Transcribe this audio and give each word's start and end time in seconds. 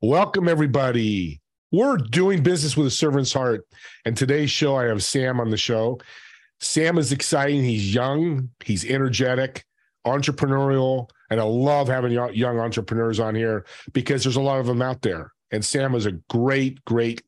Welcome, 0.00 0.48
everybody. 0.48 1.40
We're 1.72 1.96
doing 1.96 2.44
business 2.44 2.76
with 2.76 2.86
a 2.86 2.90
servant's 2.90 3.32
heart. 3.32 3.66
And 4.04 4.16
today's 4.16 4.48
show, 4.48 4.76
I 4.76 4.84
have 4.84 5.02
Sam 5.02 5.40
on 5.40 5.50
the 5.50 5.56
show. 5.56 5.98
Sam 6.60 6.98
is 6.98 7.10
exciting. 7.10 7.64
He's 7.64 7.92
young, 7.92 8.50
he's 8.64 8.84
energetic, 8.84 9.64
entrepreneurial, 10.06 11.10
and 11.30 11.40
I 11.40 11.42
love 11.42 11.88
having 11.88 12.12
young 12.12 12.60
entrepreneurs 12.60 13.18
on 13.18 13.34
here 13.34 13.66
because 13.92 14.22
there's 14.22 14.36
a 14.36 14.40
lot 14.40 14.60
of 14.60 14.66
them 14.66 14.82
out 14.82 15.02
there. 15.02 15.32
And 15.50 15.64
Sam 15.64 15.96
is 15.96 16.06
a 16.06 16.12
great, 16.12 16.84
great 16.84 17.22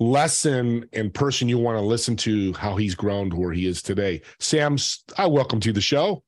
lesson 0.00 0.88
and 0.92 1.14
person 1.14 1.48
you 1.48 1.58
want 1.58 1.78
to 1.78 1.84
listen 1.84 2.16
to 2.16 2.52
how 2.54 2.74
he's 2.74 2.96
grown 2.96 3.30
to 3.30 3.36
where 3.36 3.52
he 3.52 3.64
is 3.64 3.80
today. 3.80 4.22
Sam, 4.40 4.76
I 5.18 5.26
welcome 5.26 5.60
to 5.60 5.72
the 5.72 5.80
show 5.80 6.24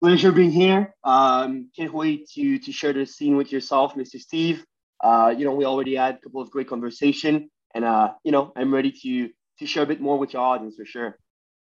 pleasure 0.00 0.32
being 0.32 0.50
here. 0.50 0.94
Um, 1.04 1.70
can't 1.76 1.92
wait 1.92 2.28
to 2.30 2.58
to 2.58 2.72
share 2.72 2.92
the 2.92 3.06
scene 3.06 3.36
with 3.36 3.52
yourself, 3.52 3.94
Mr. 3.94 4.20
Steve. 4.20 4.64
Uh, 5.02 5.34
you 5.36 5.44
know, 5.44 5.52
we 5.52 5.64
already 5.64 5.94
had 5.94 6.16
a 6.16 6.18
couple 6.18 6.40
of 6.40 6.50
great 6.50 6.68
conversation, 6.68 7.50
and 7.74 7.84
uh, 7.84 8.12
you 8.24 8.32
know, 8.32 8.52
I'm 8.56 8.72
ready 8.72 8.92
to 9.02 9.30
to 9.58 9.66
share 9.66 9.82
a 9.82 9.86
bit 9.86 10.00
more 10.00 10.18
with 10.18 10.32
your 10.32 10.42
audience 10.42 10.76
for 10.76 10.84
sure. 10.84 11.18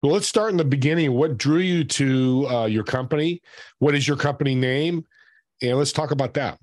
Well, 0.04 0.14
let's 0.14 0.28
start 0.28 0.52
in 0.52 0.58
the 0.58 0.66
beginning. 0.66 1.14
What 1.14 1.38
drew 1.38 1.60
you 1.60 1.84
to 1.84 2.48
uh, 2.48 2.66
your 2.66 2.84
company? 2.84 3.42
What 3.80 3.96
is 3.96 4.08
your 4.08 4.18
company 4.18 4.54
name? 4.54 5.06
And 5.62 5.78
let's 5.78 5.92
talk 5.92 6.12
about 6.12 6.36
that. 6.36 6.60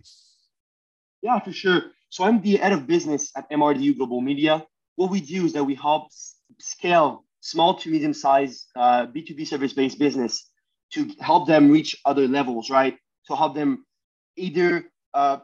Yeah, 1.21 1.41
for 1.41 1.53
sure. 1.53 1.83
So 2.11 2.23
I'm 2.23 2.41
the 2.41 2.57
head 2.57 2.73
of 2.73 2.87
business 2.87 3.33
at 3.37 3.51
MRDU 3.51 3.97
Global 3.97 4.21
Media. 4.21 4.65
What 4.95 5.11
we 5.11 5.21
do 5.21 5.47
is 5.47 5.53
that 5.55 5.65
we 5.65 5.75
help 5.75 6.13
scale 6.61 7.25
small 7.41 7.75
to 7.75 7.91
medium 7.91 8.15
sized 8.15 8.67
uh, 8.77 9.07
B2B 9.07 9.49
service 9.49 9.73
based 9.73 9.99
business 9.99 10.49
to 10.95 11.11
help 11.21 11.47
them 11.47 11.71
reach 11.71 11.97
other 12.05 12.27
levels, 12.29 12.71
right? 12.71 12.97
To 13.29 13.37
help 13.37 13.55
them 13.55 13.85
either 14.37 14.85
uh, 15.13 15.39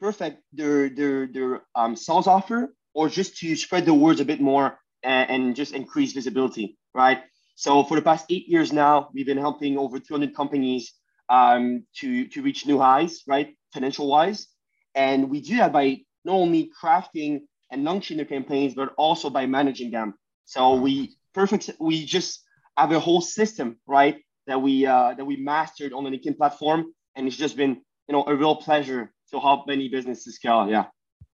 perfect 0.00 0.42
their 0.52 0.88
their 0.88 1.26
their 1.26 1.62
um, 1.74 1.96
sales 1.96 2.26
offer 2.26 2.74
or 2.94 3.08
just 3.08 3.38
to 3.38 3.56
spread 3.56 3.86
the 3.86 3.94
words 3.94 4.20
a 4.20 4.24
bit 4.24 4.40
more 4.40 4.78
and, 5.02 5.30
and, 5.30 5.56
just 5.56 5.72
increase 5.72 6.12
visibility, 6.12 6.76
right? 6.94 7.22
So 7.54 7.84
for 7.84 7.96
the 7.96 8.02
past 8.02 8.26
eight 8.28 8.48
years 8.48 8.72
now, 8.72 9.08
we've 9.14 9.26
been 9.26 9.38
helping 9.38 9.78
over 9.78 9.98
200 9.98 10.34
companies 10.34 10.92
um, 11.28 11.84
to 11.96 12.26
to 12.28 12.42
reach 12.42 12.66
new 12.66 12.78
highs, 12.78 13.22
right, 13.26 13.56
financial 13.72 14.08
wise, 14.08 14.48
and 14.94 15.30
we 15.30 15.40
do 15.40 15.56
that 15.56 15.72
by 15.72 16.00
not 16.24 16.34
only 16.34 16.70
crafting 16.80 17.40
and 17.70 17.84
launching 17.84 18.18
the 18.18 18.24
campaigns, 18.24 18.74
but 18.74 18.92
also 18.96 19.30
by 19.30 19.46
managing 19.46 19.90
them. 19.90 20.14
So 20.44 20.74
we 20.74 21.16
perfect 21.34 21.70
we 21.80 22.04
just 22.04 22.42
have 22.76 22.92
a 22.92 23.00
whole 23.00 23.20
system, 23.20 23.78
right, 23.86 24.16
that 24.46 24.60
we 24.60 24.86
uh, 24.86 25.14
that 25.14 25.24
we 25.24 25.36
mastered 25.36 25.92
on 25.92 26.04
the 26.04 26.10
LinkedIn 26.10 26.36
platform, 26.36 26.92
and 27.16 27.26
it's 27.26 27.36
just 27.36 27.56
been 27.56 27.80
you 28.08 28.12
know 28.12 28.24
a 28.26 28.34
real 28.34 28.56
pleasure 28.56 29.12
to 29.30 29.40
help 29.40 29.66
many 29.66 29.88
businesses 29.88 30.36
scale. 30.36 30.68
Yeah, 30.68 30.86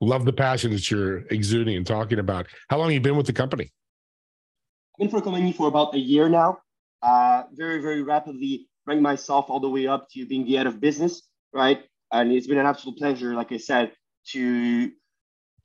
love 0.02 0.26
the 0.26 0.34
passion 0.34 0.72
that 0.72 0.90
you're 0.90 1.20
exuding 1.28 1.76
and 1.76 1.86
talking 1.86 2.20
about. 2.20 2.48
How 2.70 2.78
long 2.78 2.88
have 2.88 2.94
you 2.94 3.02
been 3.02 3.18
with 3.18 3.28
the 3.28 3.34
company? 3.34 3.72
I've 4.96 5.00
been 5.00 5.10
for 5.10 5.20
the 5.20 5.24
company 5.24 5.52
for 5.52 5.68
about 5.68 5.94
a 5.96 6.00
year 6.00 6.30
now. 6.30 6.60
Uh, 7.02 7.44
very 7.54 7.82
very 7.82 8.02
rapidly 8.02 8.68
bring 8.86 9.02
myself 9.02 9.46
all 9.50 9.60
the 9.60 9.70
way 9.70 9.88
up 9.88 10.10
to 10.12 10.26
being 10.26 10.46
the 10.46 10.56
head 10.56 10.68
of 10.68 10.80
business, 10.80 11.24
right? 11.54 11.84
And 12.12 12.32
it's 12.32 12.48
been 12.48 12.60
an 12.60 12.66
absolute 12.66 12.98
pleasure, 12.98 13.34
like 13.34 13.52
I 13.52 13.58
said, 13.58 13.92
to 14.28 14.92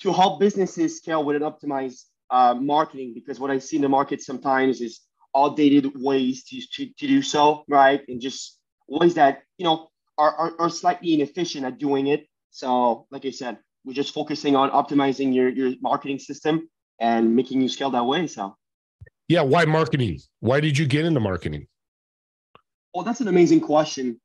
to 0.01 0.13
help 0.13 0.41
businesses 0.41 0.97
scale 0.97 1.23
with 1.25 1.37
an 1.37 1.43
optimized 1.43 2.05
uh, 2.31 2.55
marketing 2.55 3.13
because 3.15 3.39
what 3.39 3.51
I 3.51 3.59
see 3.59 3.77
in 3.77 3.83
the 3.83 3.89
market 3.89 4.23
sometimes 4.23 4.81
is 4.81 5.01
outdated 5.37 5.93
ways 5.95 6.45
to, 6.45 6.61
to, 6.75 6.87
to 6.99 7.07
do 7.07 7.23
so, 7.23 7.65
right? 7.69 8.03
And 8.09 8.21
just 8.21 8.59
ways 8.89 9.15
that, 9.15 9.43
you 9.59 9.65
know, 9.65 9.89
are, 10.19 10.35
are, 10.35 10.53
are 10.59 10.71
slightly 10.71 11.15
inefficient 11.15 11.65
at 11.65 11.79
doing 11.79 12.09
it. 12.09 12.27
So, 12.51 13.07
like 13.11 13.25
I 13.25 13.31
said, 13.31 13.59
we're 13.85 13.95
just 13.95 14.13
focusing 14.13 14.57
on 14.57 14.71
optimizing 14.71 15.35
your, 15.35 15.49
your 15.49 15.73
marketing 15.81 16.19
system 16.19 16.69
and 16.99 17.35
making 17.35 17.61
you 17.61 17.69
scale 17.69 17.91
that 17.91 18.05
way. 18.05 18.27
So, 18.27 18.57
yeah, 19.29 19.43
why 19.43 19.65
marketing? 19.65 20.19
Why 20.41 20.61
did 20.61 20.77
you 20.77 20.87
get 20.87 21.05
into 21.05 21.21
marketing? 21.21 21.67
Well, 22.93 23.05
that's 23.05 23.21
an 23.21 23.29
amazing 23.29 23.61
question. 23.61 24.21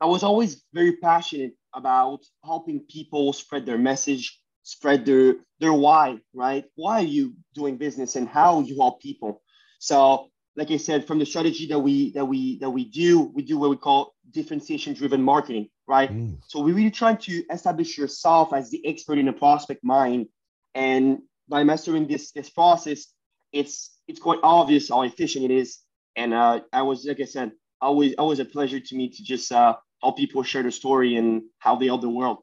I 0.00 0.06
was 0.06 0.22
always 0.22 0.62
very 0.72 0.96
passionate 0.98 1.52
about 1.74 2.20
helping 2.44 2.80
people 2.80 3.32
spread 3.32 3.64
their 3.64 3.78
message, 3.78 4.38
spread 4.62 5.06
their 5.06 5.36
their 5.60 5.72
why, 5.72 6.18
right? 6.34 6.64
Why 6.74 7.00
are 7.00 7.10
you 7.18 7.34
doing 7.54 7.78
business 7.78 8.16
and 8.16 8.28
how 8.28 8.60
you 8.60 8.76
help 8.76 9.00
people? 9.00 9.42
So 9.78 10.28
like 10.56 10.70
I 10.70 10.76
said, 10.76 11.06
from 11.06 11.18
the 11.18 11.26
strategy 11.26 11.66
that 11.66 11.78
we 11.78 12.12
that 12.12 12.24
we 12.24 12.58
that 12.58 12.70
we 12.70 12.84
do, 12.84 13.22
we 13.34 13.42
do 13.42 13.58
what 13.58 13.70
we 13.70 13.76
call 13.76 14.14
differentiation 14.30 14.94
driven 14.94 15.22
marketing, 15.22 15.68
right? 15.86 16.12
Mm. 16.12 16.38
So 16.46 16.60
we're 16.60 16.74
really 16.74 16.90
trying 16.90 17.16
to 17.18 17.42
establish 17.50 17.98
yourself 17.98 18.52
as 18.52 18.70
the 18.70 18.86
expert 18.86 19.18
in 19.18 19.26
the 19.26 19.32
prospect 19.32 19.82
mind, 19.82 20.28
and 20.74 21.18
by 21.48 21.64
mastering 21.64 22.06
this 22.06 22.30
this 22.30 22.50
process, 22.50 23.06
it's 23.52 23.98
it's 24.06 24.20
quite 24.20 24.38
obvious 24.42 24.88
how 24.88 25.02
efficient 25.02 25.44
it 25.44 25.50
is. 25.50 25.78
And 26.16 26.32
uh, 26.32 26.60
I 26.72 26.82
was 26.82 27.04
like 27.04 27.20
I 27.20 27.24
said, 27.24 27.52
always 27.80 28.14
always 28.16 28.38
a 28.38 28.44
pleasure 28.44 28.78
to 28.78 28.96
me 28.96 29.08
to 29.08 29.24
just 29.24 29.50
uh, 29.50 29.74
help 30.02 30.16
people 30.16 30.44
share 30.44 30.62
their 30.62 30.70
story 30.70 31.16
and 31.16 31.42
how 31.58 31.74
they 31.74 31.86
help 31.86 32.02
the 32.02 32.08
world. 32.08 32.38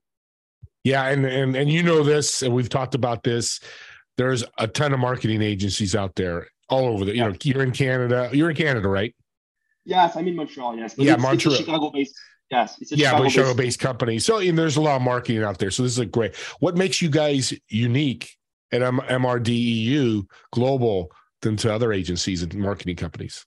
Yeah, 0.83 1.07
and 1.07 1.25
and 1.25 1.55
and 1.55 1.69
you 1.69 1.81
know 1.81 2.03
this, 2.03 2.41
and 2.41 2.53
we've 2.53 2.69
talked 2.69 2.95
about 2.95 3.23
this. 3.23 3.61
There's 4.17 4.44
a 4.57 4.67
ton 4.67 4.94
of 4.94 5.00
marketing 5.00 5.41
agencies 5.41 5.95
out 5.95 6.16
there 6.16 6.47
all 6.71 6.87
over 6.87 7.05
the. 7.05 7.15
You 7.15 7.25
know, 7.25 7.35
you're 7.43 7.63
in 7.63 7.71
Canada. 7.71 8.29
You're 8.33 8.49
in 8.49 8.55
Canada, 8.55 8.87
right? 8.87 9.13
Yes, 9.85 10.15
I'm 10.15 10.27
in 10.27 10.35
Montreal. 10.35 10.77
Yes, 10.77 10.95
but 10.95 11.05
yeah, 11.05 11.13
it's, 11.13 11.23
Montreal. 11.23 11.55
It's 11.55 11.65
Chicago-based. 11.65 12.15
Yes, 12.49 12.77
it's 12.81 12.91
a 12.91 12.97
yeah, 12.97 13.09
Chicago-based, 13.09 13.35
Chicago-based 13.35 13.79
company. 13.79 14.19
So 14.19 14.39
and 14.39 14.57
there's 14.57 14.77
a 14.77 14.81
lot 14.81 14.95
of 14.97 15.01
marketing 15.01 15.43
out 15.43 15.57
there. 15.57 15.71
So 15.71 15.83
this 15.83 15.93
is 15.93 15.99
a 15.99 16.05
great. 16.05 16.35
What 16.59 16.75
makes 16.75 17.01
you 17.01 17.09
guys 17.09 17.53
unique 17.69 18.35
at 18.71 18.81
M- 18.81 18.99
MRDEU 18.99 20.25
Global 20.51 21.11
than 21.41 21.55
to 21.57 21.73
other 21.73 21.93
agencies 21.93 22.43
and 22.43 22.53
marketing 22.55 22.95
companies? 22.95 23.45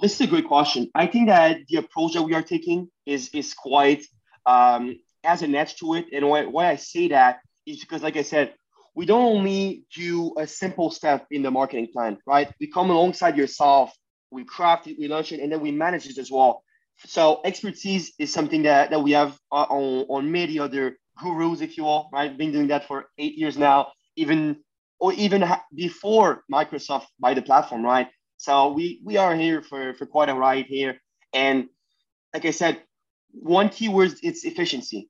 This 0.00 0.14
is 0.14 0.20
a 0.22 0.26
great 0.26 0.46
question. 0.46 0.90
I 0.94 1.06
think 1.06 1.28
that 1.28 1.58
the 1.68 1.76
approach 1.76 2.14
that 2.14 2.22
we 2.22 2.34
are 2.34 2.42
taking 2.42 2.90
is 3.06 3.28
is 3.34 3.54
quite 3.54 4.04
um, 4.46 4.96
has 5.24 5.42
an 5.42 5.54
edge 5.54 5.76
to 5.76 5.94
it. 5.94 6.06
And 6.12 6.28
why, 6.28 6.46
why 6.46 6.68
I 6.68 6.76
say 6.76 7.08
that 7.08 7.40
is 7.66 7.80
because, 7.80 8.02
like 8.02 8.16
I 8.16 8.22
said, 8.22 8.54
we 8.94 9.06
don't 9.06 9.36
only 9.36 9.84
do 9.94 10.34
a 10.38 10.46
simple 10.46 10.90
step 10.90 11.26
in 11.30 11.42
the 11.42 11.50
marketing 11.50 11.88
plan, 11.92 12.18
right? 12.26 12.52
We 12.60 12.66
come 12.66 12.90
alongside 12.90 13.36
yourself, 13.36 13.92
we 14.30 14.44
craft 14.44 14.86
it, 14.86 14.98
we 14.98 15.08
launch 15.08 15.32
it, 15.32 15.40
and 15.40 15.52
then 15.52 15.60
we 15.60 15.70
manage 15.70 16.08
it 16.08 16.18
as 16.18 16.30
well. 16.30 16.62
So 17.06 17.40
expertise 17.44 18.12
is 18.18 18.32
something 18.32 18.62
that, 18.64 18.90
that 18.90 19.00
we 19.00 19.12
have 19.12 19.38
uh, 19.52 19.66
on, 19.70 20.06
on 20.08 20.32
many 20.32 20.58
other 20.58 20.98
gurus, 21.18 21.60
if 21.60 21.76
you 21.76 21.84
will, 21.84 22.08
right? 22.12 22.36
Been 22.36 22.52
doing 22.52 22.68
that 22.68 22.86
for 22.86 23.06
eight 23.18 23.36
years 23.36 23.56
now, 23.56 23.92
even 24.16 24.56
or 24.98 25.12
even 25.14 25.44
before 25.74 26.44
Microsoft 26.52 27.06
buy 27.18 27.32
the 27.34 27.42
platform, 27.42 27.84
right? 27.84 28.08
So 28.36 28.72
we 28.72 29.00
we 29.04 29.16
are 29.16 29.34
here 29.34 29.62
for, 29.62 29.94
for 29.94 30.06
quite 30.06 30.28
a 30.28 30.34
ride 30.34 30.66
here. 30.66 31.00
And 31.32 31.68
like 32.34 32.44
I 32.44 32.50
said, 32.50 32.82
one 33.32 33.68
keyword 33.70 34.14
it's 34.22 34.44
efficiency, 34.44 35.08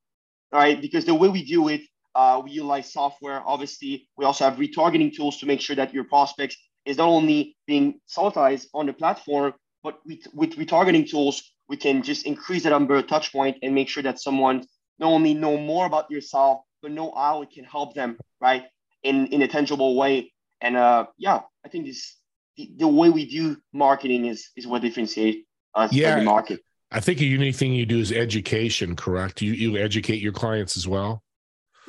right? 0.52 0.80
Because 0.80 1.04
the 1.04 1.14
way 1.14 1.28
we 1.28 1.44
do 1.44 1.68
it 1.68 1.82
uh, 2.14 2.40
we 2.44 2.50
utilize 2.52 2.92
software. 2.92 3.42
Obviously, 3.46 4.08
we 4.16 4.24
also 4.24 4.44
have 4.44 4.58
retargeting 4.58 5.14
tools 5.14 5.38
to 5.38 5.46
make 5.46 5.60
sure 5.60 5.76
that 5.76 5.94
your 5.94 6.04
prospects 6.04 6.56
is 6.84 6.98
not 6.98 7.08
only 7.08 7.56
being 7.66 8.00
solitized 8.06 8.68
on 8.74 8.86
the 8.86 8.92
platform, 8.92 9.54
but 9.82 9.98
with, 10.06 10.26
with 10.34 10.56
retargeting 10.56 11.08
tools, 11.08 11.42
we 11.68 11.76
can 11.76 12.02
just 12.02 12.26
increase 12.26 12.64
the 12.64 12.70
number 12.70 12.96
of 12.96 13.06
touch 13.06 13.32
points 13.32 13.58
point 13.58 13.64
and 13.64 13.74
make 13.74 13.88
sure 13.88 14.02
that 14.02 14.20
someone 14.20 14.64
not 14.98 15.08
only 15.08 15.34
know 15.34 15.56
more 15.56 15.86
about 15.86 16.10
yourself, 16.10 16.62
but 16.82 16.90
know 16.90 17.12
how 17.14 17.42
it 17.42 17.50
can 17.50 17.64
help 17.64 17.94
them, 17.94 18.18
right, 18.40 18.64
in, 19.02 19.26
in 19.28 19.42
a 19.42 19.48
tangible 19.48 19.96
way. 19.96 20.32
And 20.60 20.76
uh, 20.76 21.06
yeah, 21.16 21.40
I 21.64 21.68
think 21.68 21.86
this 21.86 22.16
the, 22.56 22.70
the 22.76 22.88
way 22.88 23.10
we 23.10 23.26
do 23.26 23.56
marketing 23.72 24.26
is 24.26 24.50
is 24.56 24.66
what 24.66 24.82
differentiates 24.82 25.38
us 25.74 25.92
yeah. 25.92 26.12
in 26.12 26.18
the 26.20 26.24
market. 26.24 26.60
I 26.90 27.00
think 27.00 27.20
a 27.20 27.24
unique 27.24 27.54
thing 27.54 27.72
you 27.72 27.86
do 27.86 27.98
is 27.98 28.12
education, 28.12 28.96
correct? 28.96 29.40
You 29.40 29.52
you 29.52 29.76
educate 29.76 30.20
your 30.20 30.32
clients 30.32 30.76
as 30.76 30.86
well. 30.86 31.22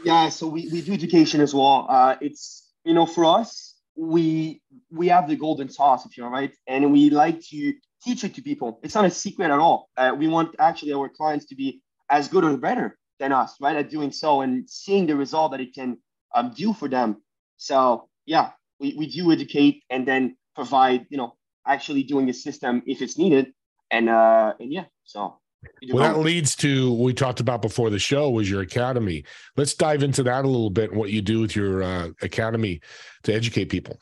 Yeah, 0.03 0.30
so 0.30 0.48
we, 0.48 0.69
we 0.69 0.81
do 0.81 0.94
education 0.94 1.42
as 1.42 1.53
well. 1.53 1.86
Uh, 1.89 2.15
it's 2.21 2.69
you 2.86 2.94
know 2.94 3.06
for 3.06 3.25
us 3.25 3.75
we 3.95 4.62
we 4.92 5.09
have 5.09 5.27
the 5.30 5.36
golden 5.36 5.69
sauce 5.69 6.06
if 6.06 6.18
you're 6.18 6.30
right, 6.30 6.53
and 6.68 6.92
we 6.92 7.09
like 7.12 7.42
to 7.50 7.74
teach 8.03 8.24
it 8.24 8.36
to 8.36 8.42
people. 8.42 8.80
It's 8.83 8.95
not 8.95 9.06
a 9.06 9.12
secret 9.12 9.51
at 9.51 9.59
all. 9.59 9.89
Uh, 9.98 10.15
we 10.18 10.27
want 10.27 10.56
actually 10.59 10.94
our 10.94 11.09
clients 11.09 11.48
to 11.48 11.56
be 11.56 11.81
as 12.09 12.30
good 12.30 12.44
or 12.45 12.57
better 12.57 12.98
than 13.19 13.33
us, 13.33 13.56
right, 13.62 13.75
at 13.75 13.92
doing 13.92 14.12
so 14.12 14.42
and 14.42 14.69
seeing 14.69 15.07
the 15.07 15.15
result 15.15 15.51
that 15.51 15.62
it 15.62 15.75
can 15.75 15.98
um, 16.36 16.53
do 16.56 16.74
for 16.74 16.88
them. 16.89 17.21
So 17.57 18.09
yeah, 18.25 18.51
we, 18.80 18.95
we 18.98 19.07
do 19.07 19.31
educate 19.31 19.83
and 19.92 20.07
then 20.07 20.38
provide 20.56 21.07
you 21.12 21.18
know 21.18 21.36
actually 21.68 22.03
doing 22.03 22.27
the 22.27 22.33
system 22.33 22.81
if 22.88 23.03
it's 23.03 23.19
needed, 23.19 23.53
and 23.92 24.09
uh, 24.09 24.53
and 24.59 24.74
yeah, 24.74 24.86
so 25.06 25.40
well, 25.90 26.04
that 26.04 26.19
leads 26.19 26.56
to 26.58 26.94
we 26.94 27.13
talked 27.13 27.40
about 27.40 27.62
before 27.62 27.90
the 27.90 28.00
show 28.00 28.30
was 28.30 28.50
your 28.50 28.62
academy. 28.62 29.24
Let's 29.56 29.74
dive 29.74 30.04
into 30.04 30.24
that 30.24 30.46
a 30.46 30.48
little 30.48 30.69
bit 30.69 30.92
and 30.92 31.00
what 31.00 31.10
you 31.10 31.22
do 31.22 31.40
with 31.40 31.56
your 31.56 31.84
uh, 31.84 32.10
academy 32.22 32.81
to 33.24 33.34
educate 33.34 33.66
people. 33.66 34.00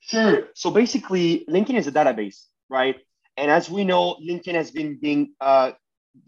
Sure. 0.00 0.48
So 0.54 0.70
basically, 0.70 1.44
LinkedIn 1.48 1.76
is 1.76 1.86
a 1.86 1.92
database, 1.92 2.44
right? 2.68 2.96
And 3.36 3.50
as 3.50 3.70
we 3.70 3.84
know, 3.84 4.16
LinkedIn 4.22 4.54
has 4.54 4.70
been 4.70 4.98
being 5.00 5.32
uh, 5.40 5.72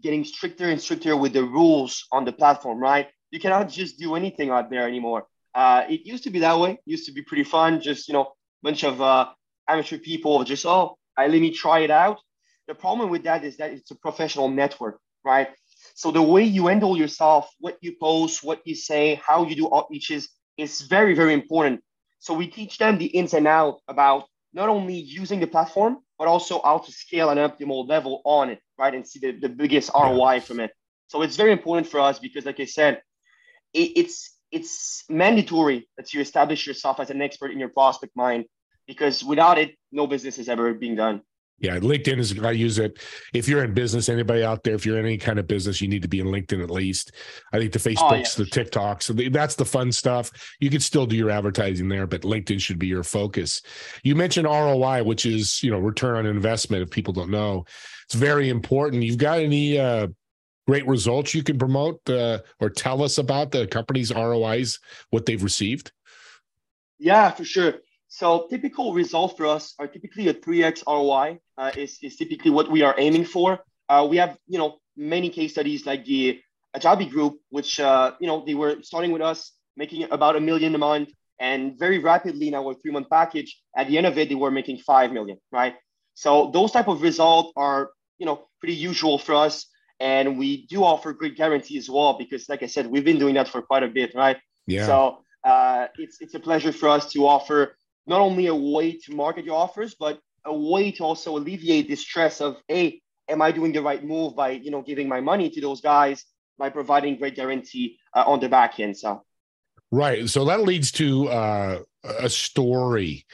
getting 0.01 0.23
stricter 0.23 0.69
and 0.69 0.81
stricter 0.81 1.15
with 1.15 1.33
the 1.33 1.43
rules 1.43 2.05
on 2.11 2.25
the 2.25 2.31
platform, 2.31 2.79
right? 2.79 3.07
You 3.31 3.39
cannot 3.39 3.69
just 3.69 3.99
do 3.99 4.15
anything 4.15 4.49
out 4.49 4.69
there 4.69 4.87
anymore. 4.87 5.25
Uh, 5.53 5.83
it 5.89 6.05
used 6.05 6.23
to 6.23 6.29
be 6.29 6.39
that 6.39 6.59
way. 6.59 6.71
It 6.71 6.79
used 6.85 7.05
to 7.05 7.11
be 7.11 7.21
pretty 7.21 7.43
fun. 7.43 7.81
Just 7.81 8.07
you 8.07 8.13
know, 8.13 8.33
bunch 8.61 8.83
of 8.83 9.01
uh, 9.01 9.29
amateur 9.67 9.97
people 9.97 10.43
just 10.43 10.65
oh, 10.65 10.97
I 11.17 11.27
let 11.27 11.41
me 11.41 11.51
try 11.51 11.79
it 11.79 11.91
out. 11.91 12.19
The 12.67 12.75
problem 12.75 13.09
with 13.09 13.23
that 13.23 13.43
is 13.43 13.57
that 13.57 13.71
it's 13.71 13.91
a 13.91 13.95
professional 13.95 14.49
network, 14.49 14.99
right? 15.23 15.49
So 15.93 16.11
the 16.11 16.21
way 16.21 16.43
you 16.43 16.67
handle 16.67 16.97
yourself, 16.97 17.49
what 17.59 17.77
you 17.81 17.95
post, 17.99 18.43
what 18.43 18.61
you 18.65 18.75
say, 18.75 19.21
how 19.25 19.45
you 19.45 19.55
do 19.55 19.69
outreaches 19.69 20.27
is 20.57 20.81
very, 20.81 21.13
very 21.13 21.33
important. 21.33 21.81
So 22.19 22.33
we 22.33 22.47
teach 22.47 22.77
them 22.77 22.97
the 22.97 23.05
ins 23.05 23.33
and 23.33 23.47
outs 23.47 23.81
about 23.87 24.25
not 24.53 24.69
only 24.69 24.95
using 24.95 25.39
the 25.39 25.47
platform, 25.47 25.97
but 26.17 26.27
also 26.27 26.61
how 26.63 26.79
to 26.79 26.91
scale 26.91 27.29
an 27.29 27.37
optimal 27.37 27.87
level 27.87 28.21
on 28.25 28.49
it, 28.49 28.59
right? 28.77 28.93
And 28.93 29.07
see 29.07 29.19
the, 29.19 29.31
the 29.33 29.49
biggest 29.49 29.91
ROI 29.93 30.39
from 30.39 30.59
it. 30.59 30.71
So 31.07 31.21
it's 31.21 31.35
very 31.35 31.51
important 31.51 31.87
for 31.87 31.99
us 31.99 32.19
because, 32.19 32.45
like 32.45 32.59
I 32.59 32.65
said, 32.65 33.01
it, 33.73 33.91
it's 33.95 34.31
it's 34.51 35.03
mandatory 35.09 35.87
that 35.97 36.13
you 36.13 36.21
establish 36.21 36.65
yourself 36.65 36.99
as 36.99 37.09
an 37.09 37.21
expert 37.21 37.51
in 37.51 37.59
your 37.59 37.69
prospect 37.69 38.15
mind 38.15 38.45
because 38.87 39.23
without 39.23 39.57
it, 39.57 39.75
no 39.91 40.07
business 40.07 40.37
is 40.37 40.47
ever 40.47 40.73
being 40.73 40.95
done. 40.95 41.21
Yeah, 41.59 41.79
LinkedIn 41.79 42.19
is 42.19 42.37
I 42.39 42.51
use 42.51 42.79
it. 42.79 43.01
If 43.33 43.47
you're 43.47 43.63
in 43.63 43.73
business, 43.73 44.09
anybody 44.09 44.43
out 44.43 44.63
there, 44.63 44.75
if 44.75 44.85
you're 44.85 44.99
in 44.99 45.05
any 45.05 45.17
kind 45.17 45.39
of 45.39 45.47
business, 45.47 45.81
you 45.81 45.87
need 45.87 46.01
to 46.01 46.07
be 46.07 46.19
in 46.19 46.27
LinkedIn 46.27 46.61
at 46.61 46.69
least. 46.69 47.13
I 47.53 47.59
think 47.59 47.71
the 47.71 47.79
Facebooks, 47.79 48.11
oh, 48.11 48.15
yeah, 48.15 48.25
the. 48.37 48.43
TikToks, 48.43 49.03
so 49.03 49.13
that's 49.13 49.55
the 49.55 49.63
fun 49.63 49.91
stuff. 49.91 50.31
You 50.59 50.69
can 50.69 50.81
still 50.81 51.05
do 51.05 51.15
your 51.15 51.29
advertising 51.29 51.87
there, 51.87 52.07
but 52.07 52.21
LinkedIn 52.21 52.59
should 52.59 52.77
be 52.77 52.87
your 52.87 53.03
focus. 53.03 53.61
You 54.03 54.15
mentioned 54.15 54.47
ROI, 54.47 55.03
which 55.03 55.25
is 55.25 55.63
you 55.63 55.71
know 55.71 55.79
return 55.79 56.17
on 56.17 56.25
investment. 56.25 56.83
If 56.83 56.89
people 56.89 57.13
don't 57.13 57.31
know, 57.31 57.65
it's 58.05 58.15
very 58.15 58.49
important. 58.49 59.03
You've 59.03 59.17
got 59.17 59.39
any 59.39 59.79
uh, 59.79 60.07
great 60.67 60.87
results 60.87 61.33
you 61.33 61.43
can 61.43 61.57
promote 61.57 62.07
uh, 62.09 62.39
or 62.59 62.69
tell 62.69 63.03
us 63.03 63.17
about 63.17 63.51
the 63.51 63.67
company's 63.67 64.13
ROIs, 64.13 64.79
what 65.09 65.25
they've 65.25 65.43
received? 65.43 65.91
Yeah, 66.97 67.31
for 67.31 67.43
sure. 67.43 67.75
So 68.15 68.47
typical 68.49 68.93
results 68.93 69.33
for 69.35 69.45
us 69.45 69.73
are 69.77 69.87
typically 69.87 70.29
a 70.29 70.33
3x 70.33 70.83
ROI 70.87 71.37
uh, 71.57 71.71
is, 71.75 71.99
is 72.01 72.15
typically 72.15 72.49
what 72.49 72.71
we 72.71 72.81
are 72.81 72.95
aiming 72.97 73.25
for. 73.25 73.59
Uh, 73.89 74.07
we 74.09 74.15
have, 74.15 74.37
you 74.47 74.57
know, 74.57 74.77
many 74.95 75.29
case 75.29 75.51
studies 75.51 75.85
like 75.85 76.05
the 76.05 76.39
Ajabi 76.77 77.11
group, 77.11 77.33
which, 77.49 77.77
uh, 77.77 78.13
you 78.21 78.27
know, 78.27 78.45
they 78.45 78.53
were 78.53 78.81
starting 78.83 79.11
with 79.11 79.21
us, 79.21 79.51
making 79.75 80.03
about 80.11 80.37
a 80.37 80.39
million 80.39 80.73
a 80.75 80.77
month. 80.77 81.09
And 81.41 81.77
very 81.77 81.99
rapidly 81.99 82.47
in 82.47 82.53
our 82.53 82.73
three 82.75 82.93
month 82.93 83.09
package, 83.09 83.61
at 83.75 83.89
the 83.89 83.97
end 83.97 84.07
of 84.07 84.17
it, 84.17 84.29
they 84.29 84.35
were 84.35 84.49
making 84.49 84.77
5 84.77 85.11
million, 85.11 85.37
right? 85.51 85.75
So 86.13 86.51
those 86.53 86.71
type 86.71 86.87
of 86.87 87.01
results 87.01 87.51
are, 87.57 87.91
you 88.17 88.25
know, 88.25 88.47
pretty 88.61 88.75
usual 88.75 89.17
for 89.17 89.35
us. 89.35 89.65
And 89.99 90.39
we 90.39 90.67
do 90.67 90.85
offer 90.85 91.11
great 91.11 91.35
guarantee 91.35 91.77
as 91.77 91.89
well, 91.89 92.17
because 92.17 92.47
like 92.47 92.63
I 92.63 92.67
said, 92.67 92.87
we've 92.87 93.03
been 93.03 93.19
doing 93.19 93.35
that 93.35 93.49
for 93.49 93.61
quite 93.61 93.83
a 93.83 93.89
bit, 93.89 94.15
right? 94.15 94.37
Yeah. 94.67 94.85
So 94.85 95.17
uh, 95.43 95.87
it's, 95.97 96.21
it's 96.21 96.33
a 96.33 96.39
pleasure 96.39 96.71
for 96.71 96.87
us 96.87 97.11
to 97.11 97.27
offer 97.27 97.75
not 98.07 98.21
only 98.21 98.47
a 98.47 98.55
way 98.55 98.97
to 98.97 99.13
market 99.13 99.45
your 99.45 99.55
offers, 99.55 99.95
but 99.95 100.19
a 100.45 100.55
way 100.55 100.91
to 100.91 101.03
also 101.03 101.37
alleviate 101.37 101.87
the 101.87 101.95
stress 101.95 102.39
of, 102.41 102.57
hey, 102.67 103.01
am 103.27 103.41
I 103.41 103.51
doing 103.51 103.71
the 103.71 103.81
right 103.81 104.03
move 104.03 104.35
by, 104.35 104.51
you 104.51 104.71
know, 104.71 104.81
giving 104.81 105.09
my 105.09 105.21
money 105.21 105.49
to 105.49 105.61
those 105.61 105.81
guys 105.81 106.23
by 106.57 106.69
providing 106.69 107.17
great 107.17 107.35
guarantee 107.35 107.97
uh, 108.13 108.23
on 108.27 108.39
the 108.39 108.49
back 108.49 108.79
end. 108.79 108.97
So, 108.97 109.23
right. 109.91 110.29
So 110.29 110.45
that 110.45 110.61
leads 110.61 110.91
to 110.93 111.27
uh, 111.29 111.79
a 112.03 112.29
story. 112.29 113.25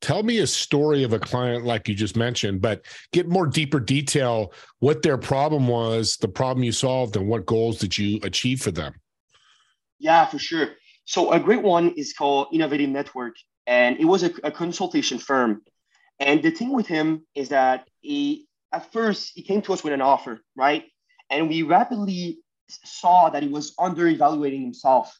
Tell 0.00 0.22
me 0.22 0.38
a 0.38 0.46
story 0.46 1.02
of 1.02 1.12
a 1.12 1.18
client 1.18 1.64
like 1.64 1.88
you 1.88 1.94
just 1.94 2.16
mentioned, 2.16 2.60
but 2.60 2.84
get 3.12 3.28
more 3.28 3.46
deeper 3.46 3.80
detail 3.80 4.52
what 4.80 5.02
their 5.02 5.16
problem 5.16 5.68
was, 5.68 6.16
the 6.16 6.28
problem 6.28 6.62
you 6.64 6.72
solved, 6.72 7.16
and 7.16 7.28
what 7.28 7.46
goals 7.46 7.78
did 7.78 7.96
you 7.96 8.20
achieve 8.22 8.60
for 8.60 8.70
them. 8.70 8.94
Yeah, 9.98 10.26
for 10.26 10.38
sure. 10.38 10.70
So 11.06 11.32
a 11.32 11.40
great 11.40 11.62
one 11.62 11.90
is 11.96 12.12
called 12.12 12.48
Innovative 12.52 12.90
Network 12.90 13.34
and 13.66 13.98
it 13.98 14.04
was 14.04 14.22
a, 14.22 14.30
a 14.42 14.50
consultation 14.50 15.18
firm. 15.18 15.62
And 16.20 16.42
the 16.42 16.50
thing 16.50 16.72
with 16.72 16.86
him 16.86 17.26
is 17.34 17.48
that 17.48 17.88
he, 18.00 18.46
at 18.72 18.92
first, 18.92 19.32
he 19.34 19.42
came 19.42 19.62
to 19.62 19.72
us 19.72 19.82
with 19.82 19.92
an 19.92 20.00
offer, 20.00 20.40
right? 20.56 20.84
And 21.30 21.48
we 21.48 21.62
rapidly 21.62 22.38
saw 22.68 23.30
that 23.30 23.42
he 23.42 23.48
was 23.48 23.74
under 23.78 24.06
evaluating 24.06 24.62
himself. 24.62 25.18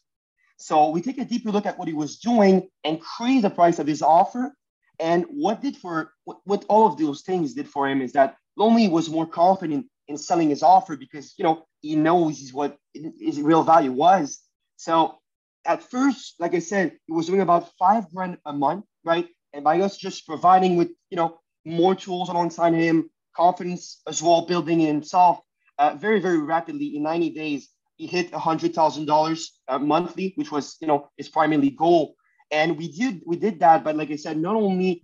So 0.57 0.89
we 0.89 1.01
take 1.01 1.17
a 1.17 1.25
deeper 1.25 1.51
look 1.51 1.65
at 1.65 1.77
what 1.77 1.87
he 1.87 1.93
was 1.93 2.19
doing, 2.19 2.69
and 2.83 2.95
increase 2.95 3.41
the 3.41 3.49
price 3.49 3.79
of 3.79 3.87
his 3.87 4.01
offer. 4.01 4.53
And 4.99 5.25
what 5.29 5.61
did 5.61 5.75
for 5.75 6.13
what, 6.23 6.37
what 6.45 6.65
all 6.69 6.87
of 6.87 6.97
those 6.97 7.21
things 7.21 7.53
did 7.53 7.67
for 7.67 7.89
him 7.89 8.01
is 8.01 8.13
that 8.13 8.37
Lonely 8.55 8.87
was 8.87 9.09
more 9.09 9.25
confident 9.25 9.87
in 10.07 10.17
selling 10.17 10.49
his 10.49 10.63
offer 10.63 10.95
because 10.95 11.33
you 11.37 11.43
know 11.43 11.65
he 11.81 11.95
knows 11.95 12.51
what 12.53 12.77
his 12.93 13.41
real 13.41 13.63
value 13.63 13.91
was. 13.91 14.39
So 14.77 15.19
at 15.65 15.89
first, 15.89 16.35
like 16.39 16.53
I 16.53 16.59
said, 16.59 16.97
he 17.07 17.13
was 17.13 17.27
doing 17.27 17.41
about 17.41 17.71
five 17.77 18.09
grand 18.13 18.37
a 18.45 18.53
month, 18.53 18.85
right? 19.03 19.27
And 19.53 19.63
by 19.63 19.81
us 19.81 19.97
just 19.97 20.27
providing 20.27 20.77
with, 20.77 20.89
you 21.09 21.17
know, 21.17 21.39
more 21.65 21.95
tools 21.95 22.29
alongside 22.29 22.73
him, 22.73 23.09
confidence 23.35 24.01
as 24.07 24.21
well, 24.21 24.45
building 24.45 24.81
in 24.81 24.87
himself, 24.87 25.39
uh, 25.77 25.95
very, 25.95 26.19
very 26.19 26.39
rapidly 26.39 26.95
in 26.95 27.03
90 27.03 27.31
days, 27.31 27.69
he 27.97 28.07
hit 28.07 28.31
$100,000 28.31 29.47
uh, 29.67 29.79
monthly, 29.79 30.33
which 30.35 30.51
was, 30.51 30.77
you 30.81 30.87
know, 30.87 31.09
his 31.17 31.29
primary 31.29 31.69
goal. 31.69 32.15
And 32.51 32.77
we 32.77 32.91
did, 32.91 33.21
we 33.25 33.37
did 33.37 33.59
that, 33.59 33.83
but 33.83 33.95
like 33.95 34.11
I 34.11 34.17
said, 34.17 34.37
not 34.37 34.55
only 34.55 35.03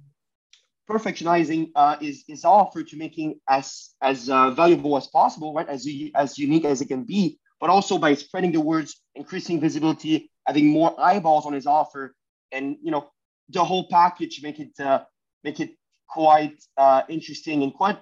perfectionizing 0.89 1.71
uh, 1.75 1.95
is, 2.01 2.23
is 2.27 2.43
offer 2.43 2.83
to 2.83 2.97
making 2.97 3.39
as, 3.49 3.91
as 4.01 4.29
uh, 4.29 4.51
valuable 4.51 4.97
as 4.97 5.07
possible, 5.07 5.53
right? 5.53 5.67
As, 5.67 5.87
as 6.15 6.37
unique 6.37 6.65
as 6.65 6.81
it 6.81 6.87
can 6.87 7.03
be, 7.03 7.39
but 7.59 7.69
also 7.69 7.97
by 7.97 8.13
spreading 8.15 8.51
the 8.51 8.59
words, 8.59 9.01
increasing 9.15 9.59
visibility, 9.59 10.30
having 10.47 10.67
more 10.67 10.99
eyeballs 10.99 11.45
on 11.45 11.53
his 11.53 11.65
offer, 11.65 12.15
and 12.51 12.77
you 12.81 12.91
know 12.91 13.09
the 13.49 13.63
whole 13.63 13.87
package 13.87 14.41
make 14.43 14.59
it 14.59 14.79
uh, 14.79 15.01
make 15.43 15.59
it 15.59 15.71
quite 16.07 16.57
uh, 16.77 17.01
interesting 17.09 17.63
and 17.63 17.73
quite 17.73 17.99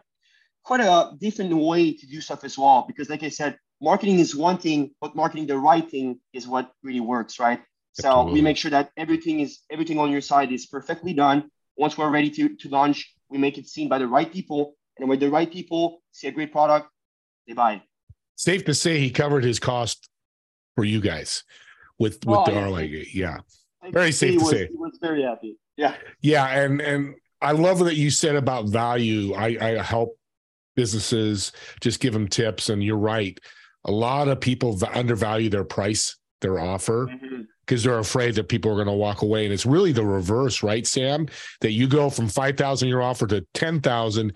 quite 0.64 0.82
a 0.82 1.12
different 1.20 1.56
way 1.56 1.94
to 1.94 2.06
do 2.08 2.22
stuff 2.22 2.44
as 2.44 2.58
well. 2.58 2.86
Because 2.88 3.10
like 3.10 3.24
I 3.24 3.30
said, 3.30 3.58
marketing 3.82 4.20
is 4.20 4.36
one 4.36 4.58
thing, 4.58 4.92
but 5.02 5.16
marketing 5.16 5.48
the 5.48 5.58
right 5.58 5.90
thing 5.90 6.20
is 6.34 6.48
what 6.48 6.72
really 6.84 7.00
works, 7.00 7.40
right? 7.40 7.62
So 7.94 8.08
Absolutely. 8.08 8.34
we 8.34 8.42
make 8.42 8.58
sure 8.58 8.72
that 8.72 8.92
everything 8.98 9.40
is 9.40 9.60
everything 9.70 10.00
on 10.00 10.12
your 10.12 10.22
side 10.22 10.52
is 10.52 10.66
perfectly 10.66 11.14
done. 11.14 11.50
Once 11.78 11.98
we're 11.98 12.12
ready 12.12 12.30
to, 12.30 12.56
to 12.58 12.70
launch, 12.70 13.16
we 13.30 13.38
make 13.38 13.58
it 13.58 13.68
seen 13.68 13.88
by 13.88 13.98
the 13.98 14.08
right 14.08 14.32
people. 14.32 14.76
And 14.98 15.08
when 15.08 15.20
the 15.20 15.30
right 15.30 15.50
people 15.52 16.02
see 16.12 16.28
a 16.28 16.32
great 16.32 16.52
product, 16.52 16.90
they 17.48 17.54
buy 17.54 17.74
it. 17.76 17.82
Safe 18.36 18.66
to 18.66 18.74
say 18.74 19.00
he 19.00 19.10
covered 19.10 19.44
his 19.44 19.60
cost 19.60 20.10
for 20.76 20.84
you 20.84 21.00
guys 21.02 21.44
with 22.00 22.26
with 22.26 22.40
oh, 22.40 22.46
the 22.46 23.08
yeah. 23.14 23.38
Yeah, 23.84 23.92
very 23.92 24.12
safe 24.12 24.32
he 24.32 24.38
to 24.38 24.44
was, 24.44 24.52
say. 24.52 24.68
He 24.68 24.76
was 24.76 24.98
very 25.02 25.24
happy. 25.24 25.58
Yeah, 25.78 25.96
yeah, 26.22 26.48
and 26.48 26.82
and 26.82 27.16
I 27.42 27.52
love 27.52 27.82
what 27.82 27.96
you 27.96 28.10
said 28.10 28.36
about 28.36 28.66
value. 28.66 29.34
I, 29.34 29.58
I 29.62 29.84
help 29.84 30.18
businesses 30.76 31.52
just 31.82 32.00
give 32.00 32.14
them 32.14 32.28
tips, 32.28 32.70
and 32.70 32.84
you're 32.84 32.98
right. 32.98 33.40
A 33.86 33.92
lot 33.92 34.28
of 34.28 34.42
people 34.42 34.78
undervalue 34.94 35.50
their 35.50 35.64
price, 35.64 36.18
their 36.42 36.60
offer. 36.60 37.08
Mm-hmm 37.08 37.42
because 37.66 37.84
they're 37.84 38.00
afraid 38.00 38.34
that 38.34 38.50
people 38.50 38.72
are 38.72 38.84
going 38.84 38.88
to 38.88 38.94
walk 38.94 39.22
away. 39.22 39.46
And 39.46 39.54
it's 39.54 39.64
really 39.64 39.92
the 39.92 40.04
reverse, 40.04 40.64
right, 40.64 40.88
Sam? 40.88 41.28
That 41.62 41.74
you 41.74 41.88
go 41.88 42.10
from 42.10 42.28
5,000 42.28 42.90
your 42.90 43.04
offer 43.04 43.28
to 43.28 43.46
10,000. 43.54 44.34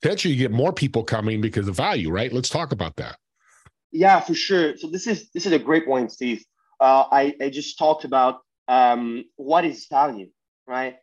Potentially 0.00 0.32
you 0.32 0.40
get 0.40 0.50
more 0.50 0.72
people 0.72 1.04
coming 1.04 1.42
because 1.42 1.68
of 1.68 1.76
value, 1.76 2.10
right? 2.10 2.32
Let's 2.32 2.48
talk 2.48 2.72
about 2.72 2.96
that. 2.96 3.18
Yeah, 3.92 4.18
for 4.18 4.32
sure. 4.32 4.78
So 4.78 4.88
this 4.88 5.06
is 5.06 5.28
this 5.34 5.44
is 5.44 5.52
a 5.52 5.58
great 5.58 5.84
point, 5.84 6.10
Steve 6.10 6.42
uh, 6.80 7.04
I, 7.10 7.34
I 7.40 7.48
just 7.50 7.78
talked 7.78 8.04
about 8.04 8.40
um, 8.68 9.24
what 9.36 9.64
is 9.64 9.86
value, 9.90 10.28
right? 10.66 10.96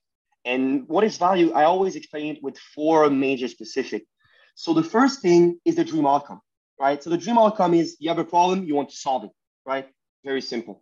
And 0.45 0.87
what 0.87 1.03
is 1.03 1.17
value, 1.17 1.51
I 1.51 1.65
always 1.65 1.95
explain 1.95 2.35
it 2.35 2.43
with 2.43 2.57
four 2.57 3.09
major 3.09 3.47
specific. 3.47 4.05
So 4.55 4.73
the 4.73 4.83
first 4.83 5.21
thing 5.21 5.59
is 5.65 5.75
the 5.75 5.83
dream 5.83 6.05
outcome, 6.07 6.41
right? 6.79 7.01
So 7.01 7.09
the 7.09 7.17
dream 7.17 7.37
outcome 7.37 7.73
is 7.73 7.97
you 7.99 8.09
have 8.09 8.19
a 8.19 8.25
problem, 8.25 8.63
you 8.65 8.75
want 8.75 8.89
to 8.89 8.95
solve 8.95 9.25
it, 9.25 9.31
right? 9.65 9.87
Very 10.25 10.41
simple. 10.41 10.81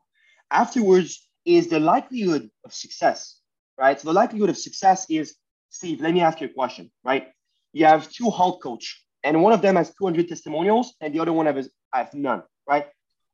Afterwards 0.51 1.27
is 1.46 1.67
the 1.67 1.79
likelihood 1.79 2.50
of 2.65 2.74
success, 2.74 3.39
right? 3.77 4.00
So 4.00 4.08
the 4.08 4.13
likelihood 4.13 4.50
of 4.50 4.58
success 4.58 5.05
is, 5.10 5.36
Steve, 5.69 6.01
let 6.01 6.13
me 6.13 6.22
ask 6.22 6.41
you 6.41 6.48
a 6.48 6.53
question, 6.53 6.91
right? 7.03 7.27
You 7.74 7.86
have 7.86 8.10
two 8.12 8.31
health 8.31 8.60
coach, 8.63 9.03
and 9.24 9.43
one 9.43 9.53
of 9.53 9.62
them 9.62 9.75
has 9.75 9.93
200 9.96 10.27
testimonials, 10.27 10.93
and 11.01 11.13
the 11.13 11.19
other 11.19 11.34
one 11.34 11.46
has, 11.46 11.69
have 11.93 12.13
none, 12.13 12.43
right? 12.67 12.88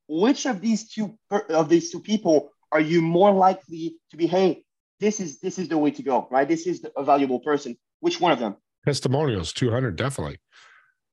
Which 0.08 0.46
of 0.46 0.60
these 0.60 0.88
two 0.88 1.18
of 1.50 1.68
these 1.68 1.90
two 1.90 2.00
people 2.00 2.50
are 2.72 2.80
you 2.80 3.00
more 3.02 3.32
likely 3.32 3.96
to 4.10 4.16
be 4.16 4.26
hey 4.26 4.64
this 5.00 5.20
is 5.20 5.40
this 5.40 5.58
is 5.58 5.68
the 5.68 5.78
way 5.78 5.90
to 5.90 6.02
go 6.02 6.28
right? 6.30 6.48
This 6.48 6.66
is 6.66 6.84
a 6.96 7.04
valuable 7.04 7.40
person. 7.40 7.76
Which 8.00 8.20
one 8.20 8.32
of 8.32 8.38
them? 8.38 8.56
Testimonials 8.84 9.52
200 9.52 9.96
definitely. 9.96 10.38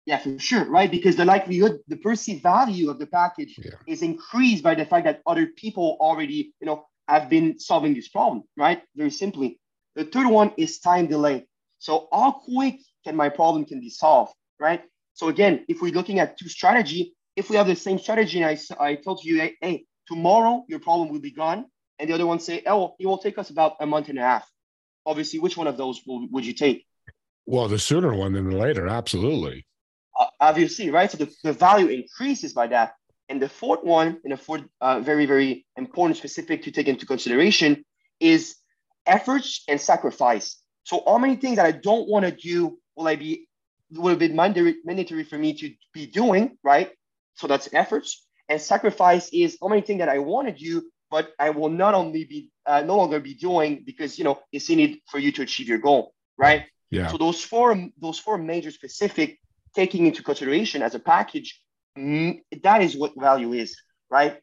Yeah 0.05 0.19
for 0.19 0.37
sure 0.39 0.65
right? 0.65 0.89
Because 0.89 1.15
the 1.15 1.25
likelihood 1.25 1.79
the 1.87 1.97
perceived 1.97 2.43
value 2.43 2.89
of 2.89 2.99
the 2.99 3.07
package 3.07 3.55
yeah. 3.57 3.71
is 3.87 4.01
increased 4.01 4.63
by 4.63 4.75
the 4.75 4.85
fact 4.85 5.05
that 5.05 5.21
other 5.25 5.47
people 5.47 5.97
already 5.99 6.53
you 6.59 6.67
know 6.67 6.85
have 7.07 7.29
been 7.29 7.59
solving 7.59 7.93
this 7.93 8.09
problem 8.09 8.43
right? 8.57 8.81
Very 8.95 9.11
simply. 9.11 9.59
The 9.95 10.05
third 10.05 10.27
one 10.27 10.51
is 10.57 10.79
time 10.79 11.07
delay. 11.07 11.45
So 11.79 12.07
how 12.11 12.31
quick 12.31 12.79
can 13.05 13.15
my 13.15 13.29
problem 13.29 13.65
can 13.65 13.79
be 13.79 13.89
solved 13.89 14.33
right? 14.59 14.83
So 15.13 15.27
again, 15.27 15.65
if 15.67 15.81
we're 15.81 15.93
looking 15.93 16.19
at 16.19 16.37
two 16.37 16.49
strategy, 16.49 17.15
if 17.35 17.49
we 17.49 17.55
have 17.55 17.67
the 17.67 17.75
same 17.75 17.99
strategy 17.99 18.41
and 18.41 18.59
I, 18.79 18.85
I 18.85 18.95
told 18.95 19.23
you, 19.23 19.51
hey, 19.61 19.85
tomorrow 20.07 20.65
your 20.67 20.79
problem 20.79 21.09
will 21.09 21.21
be 21.21 21.31
gone, 21.31 21.65
and 21.99 22.09
the 22.09 22.13
other 22.13 22.25
one 22.25 22.39
say, 22.39 22.63
oh, 22.65 22.95
it 22.99 23.05
will 23.05 23.17
take 23.17 23.37
us 23.37 23.49
about 23.49 23.75
a 23.79 23.85
month 23.85 24.09
and 24.09 24.19
a 24.19 24.21
half. 24.21 24.49
Obviously, 25.05 25.39
which 25.39 25.57
one 25.57 25.67
of 25.67 25.77
those 25.77 26.01
will, 26.05 26.27
would 26.31 26.45
you 26.45 26.53
take? 26.53 26.85
Well, 27.45 27.67
the 27.67 27.79
sooner 27.79 28.13
one 28.15 28.33
than 28.33 28.49
the 28.49 28.57
later, 28.57 28.87
absolutely. 28.87 29.65
Uh, 30.17 30.27
obviously, 30.39 30.89
right? 30.89 31.11
So 31.11 31.17
the, 31.17 31.31
the 31.43 31.53
value 31.53 31.87
increases 31.87 32.53
by 32.53 32.67
that. 32.67 32.93
And 33.29 33.41
the 33.41 33.49
fourth 33.49 33.83
one, 33.83 34.19
and 34.23 34.33
the 34.33 34.37
fourth 34.37 34.63
uh, 34.79 34.99
very, 34.99 35.25
very 35.25 35.65
important 35.75 36.17
specific 36.17 36.63
to 36.63 36.71
take 36.71 36.87
into 36.87 37.05
consideration 37.05 37.83
is 38.19 38.55
efforts 39.05 39.63
and 39.67 39.79
sacrifice. 39.79 40.57
So 40.83 41.03
how 41.05 41.17
many 41.17 41.35
things 41.35 41.57
that 41.57 41.65
I 41.65 41.71
don't 41.71 42.07
want 42.07 42.25
to 42.25 42.31
do 42.31 42.77
will 42.95 43.07
I 43.07 43.15
be 43.15 43.47
will 43.91 44.15
be 44.15 44.29
mandatory 44.29 45.23
for 45.23 45.37
me 45.37 45.53
to 45.53 45.71
be 45.93 46.07
doing, 46.07 46.57
right? 46.63 46.91
So 47.35 47.47
that's 47.47 47.69
efforts. 47.73 48.25
And 48.49 48.61
sacrifice 48.61 49.29
is 49.33 49.57
how 49.61 49.67
many 49.67 49.81
things 49.81 49.99
that 49.99 50.09
I 50.09 50.19
want 50.19 50.47
to 50.47 50.53
do, 50.53 50.83
but 51.09 51.31
I 51.39 51.49
will 51.51 51.69
not 51.69 51.93
only 51.93 52.25
be 52.25 52.51
uh, 52.65 52.81
no 52.81 52.97
longer 52.97 53.19
be 53.19 53.33
doing 53.33 53.83
because 53.85 54.17
you 54.17 54.23
know 54.23 54.39
it's 54.51 54.69
needed 54.69 54.99
for 55.09 55.19
you 55.19 55.31
to 55.33 55.41
achieve 55.41 55.67
your 55.67 55.79
goal, 55.79 56.13
right? 56.37 56.65
Yeah. 56.91 57.07
So 57.07 57.17
those 57.17 57.43
four 57.43 57.89
those 57.99 58.19
four 58.19 58.37
major 58.37 58.71
specific 58.71 59.39
taking 59.75 60.05
into 60.05 60.21
consideration 60.21 60.81
as 60.81 60.93
a 60.95 60.99
package, 60.99 61.59
mm, 61.97 62.39
that 62.61 62.81
is 62.81 62.95
what 62.95 63.13
value 63.19 63.53
is, 63.53 63.75
right? 64.09 64.39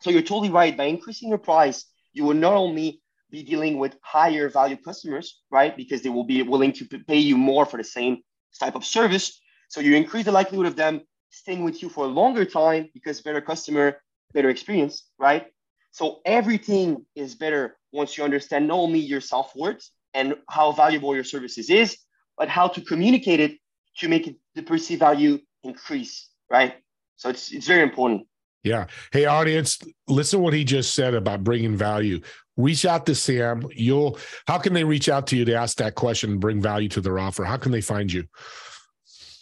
So 0.00 0.10
you're 0.10 0.22
totally 0.22 0.50
right. 0.50 0.76
By 0.76 0.84
increasing 0.84 1.28
your 1.28 1.38
price, 1.38 1.86
you 2.12 2.24
will 2.24 2.34
not 2.34 2.54
only 2.54 3.02
be 3.30 3.42
dealing 3.42 3.78
with 3.78 3.96
higher 4.02 4.48
value 4.48 4.76
customers, 4.76 5.40
right? 5.50 5.76
Because 5.76 6.02
they 6.02 6.08
will 6.08 6.24
be 6.24 6.42
willing 6.42 6.72
to 6.72 6.84
pay 7.06 7.18
you 7.18 7.36
more 7.36 7.64
for 7.66 7.76
the 7.76 7.84
same 7.84 8.18
type 8.58 8.74
of 8.74 8.84
service. 8.84 9.40
So 9.68 9.80
you 9.80 9.94
increase 9.94 10.24
the 10.24 10.32
likelihood 10.32 10.66
of 10.66 10.76
them 10.76 11.02
staying 11.30 11.64
with 11.64 11.82
you 11.82 11.88
for 11.88 12.04
a 12.04 12.08
longer 12.08 12.44
time 12.44 12.88
because 12.94 13.20
better 13.20 13.40
customer, 13.40 14.00
better 14.32 14.50
experience, 14.50 15.08
right? 15.18 15.46
So 15.92 16.20
everything 16.24 17.04
is 17.16 17.34
better 17.34 17.76
once 17.92 18.16
you 18.16 18.24
understand 18.24 18.68
not 18.68 18.78
only 18.78 18.98
your 18.98 19.20
self 19.20 19.54
worth 19.56 19.88
and 20.14 20.34
how 20.48 20.72
valuable 20.72 21.14
your 21.14 21.24
services 21.24 21.70
is, 21.70 21.96
but 22.36 22.48
how 22.48 22.68
to 22.68 22.80
communicate 22.80 23.40
it 23.40 23.58
to 23.98 24.08
make 24.08 24.26
it, 24.26 24.36
the 24.54 24.62
perceived 24.62 25.00
value 25.00 25.38
increase, 25.62 26.28
right? 26.50 26.74
So 27.16 27.28
it's 27.28 27.52
it's 27.52 27.66
very 27.66 27.82
important. 27.82 28.26
Yeah. 28.62 28.86
Hey, 29.12 29.24
audience, 29.24 29.78
listen 30.06 30.40
what 30.40 30.52
he 30.52 30.64
just 30.64 30.94
said 30.94 31.14
about 31.14 31.42
bringing 31.42 31.76
value. 31.76 32.20
Reach 32.56 32.84
out 32.84 33.06
to 33.06 33.14
Sam. 33.14 33.66
You'll. 33.72 34.18
How 34.46 34.58
can 34.58 34.74
they 34.74 34.84
reach 34.84 35.08
out 35.08 35.26
to 35.28 35.36
you 35.36 35.44
to 35.46 35.54
ask 35.54 35.78
that 35.78 35.94
question 35.94 36.32
and 36.32 36.40
bring 36.40 36.60
value 36.60 36.88
to 36.90 37.00
their 37.00 37.18
offer? 37.18 37.44
How 37.44 37.56
can 37.56 37.72
they 37.72 37.80
find 37.80 38.12
you? 38.12 38.24